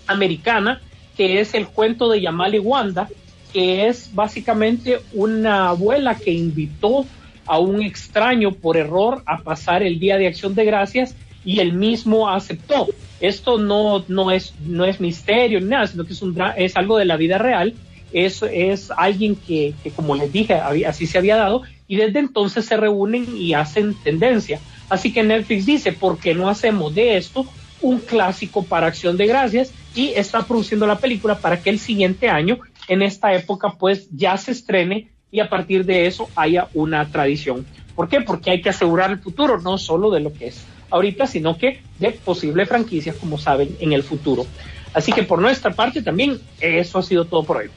[0.07, 0.81] americana,
[1.17, 3.09] que es el cuento de Yamal Wanda,
[3.53, 7.07] que es básicamente una abuela que invitó
[7.47, 11.73] a un extraño por error a pasar el Día de Acción de Gracias y él
[11.73, 12.89] mismo aceptó.
[13.21, 16.97] Esto no, no, es, no es misterio ni nada, sino que es, un, es algo
[16.97, 17.75] de la vida real.
[18.13, 22.65] Es, es alguien que, que, como les dije, así se había dado y desde entonces
[22.67, 24.61] se reúnen y hacen tendencia.
[24.89, 27.45] Así que Netflix dice, ¿por qué no hacemos de esto
[27.83, 29.73] un clásico para Acción de Gracias?
[29.97, 34.37] Y está produciendo la película para que el siguiente año en esta época pues ya
[34.37, 37.67] se estrene y a partir de eso haya una tradición.
[37.97, 38.21] ¿Por qué?
[38.21, 41.83] Porque hay que asegurar el futuro, no solo de lo que es ahorita, sino que
[41.99, 44.47] de posibles franquicias, como saben, en el futuro.
[44.95, 47.71] Así que por nuestra parte también eso ha sido todo por hoy.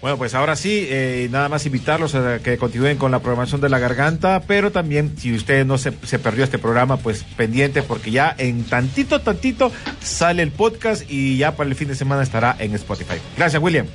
[0.00, 3.68] Bueno, pues ahora sí, eh, nada más invitarlos a que continúen con la programación de
[3.68, 8.10] la garganta, pero también si usted no se, se, perdió este programa, pues pendiente porque
[8.10, 12.54] ya en tantito, tantito sale el podcast y ya para el fin de semana estará
[12.58, 13.16] en Spotify.
[13.36, 13.86] Gracias, William.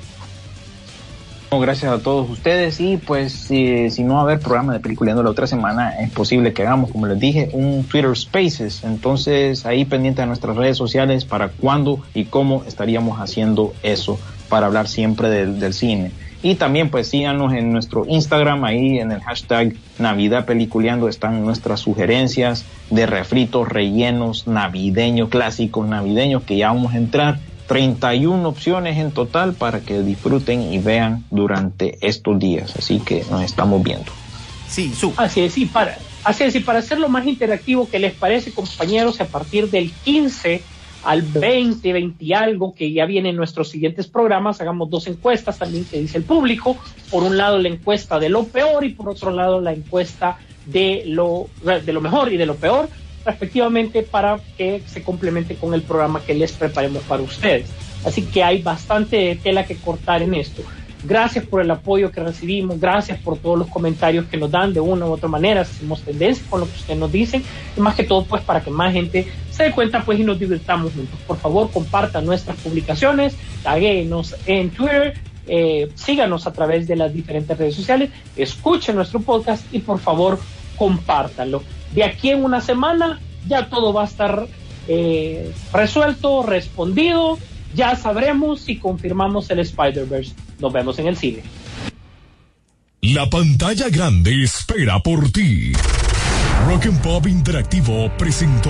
[1.60, 5.32] Gracias a todos ustedes y pues si, no va a haber programa de Peliculeando la
[5.32, 8.86] otra semana es posible que hagamos, como les dije, un Twitter Spaces.
[8.86, 14.18] Entonces ahí pendiente de nuestras redes sociales para cuándo y cómo estaríamos haciendo eso
[14.52, 16.12] para hablar siempre del, del cine.
[16.44, 21.80] Y también pues síganos en nuestro Instagram, ahí en el hashtag Navidad Peliculeando están nuestras
[21.80, 29.12] sugerencias de refritos, rellenos, navideños, clásicos navideños que ya vamos a entrar 31 opciones en
[29.12, 32.76] total para que disfruten y vean durante estos días.
[32.76, 34.12] Así que nos estamos viendo.
[34.68, 35.14] Sí, su.
[35.16, 39.22] Así es, y para, así es, y para hacerlo más interactivo, ¿qué les parece, compañeros?
[39.22, 40.62] A partir del 15
[41.04, 45.86] al 20, 20 y algo, que ya vienen nuestros siguientes programas, hagamos dos encuestas también
[45.86, 46.78] que dice el público.
[47.10, 51.04] Por un lado la encuesta de lo peor y por otro lado la encuesta de
[51.08, 52.88] lo, de lo mejor y de lo peor
[53.26, 57.70] respectivamente para que se complemente con el programa que les preparemos para ustedes.
[58.04, 60.64] Así que hay bastante tela que cortar en esto.
[61.04, 64.80] Gracias por el apoyo que recibimos, gracias por todos los comentarios que nos dan de
[64.80, 67.44] una u otra manera, hacemos tendencia con lo que ustedes nos dicen
[67.76, 69.28] y más que todo pues para que más gente
[69.66, 71.20] se cuenta pues y nos divirtamos juntos.
[71.28, 75.14] Por favor compartan nuestras publicaciones, taguenos en Twitter,
[75.48, 80.40] eh, síganos a través de las diferentes redes sociales, escuchen nuestro podcast y por favor
[80.76, 81.64] compártanlo.
[81.94, 84.48] De aquí en una semana ya todo va a estar
[84.88, 87.38] eh, resuelto, respondido,
[87.76, 90.34] ya sabremos si confirmamos el Spider-Verse.
[90.60, 91.44] Nos vemos en el cine.
[93.02, 95.74] La pantalla grande espera por ti.
[96.68, 98.70] Rock and Pop Interactivo presentó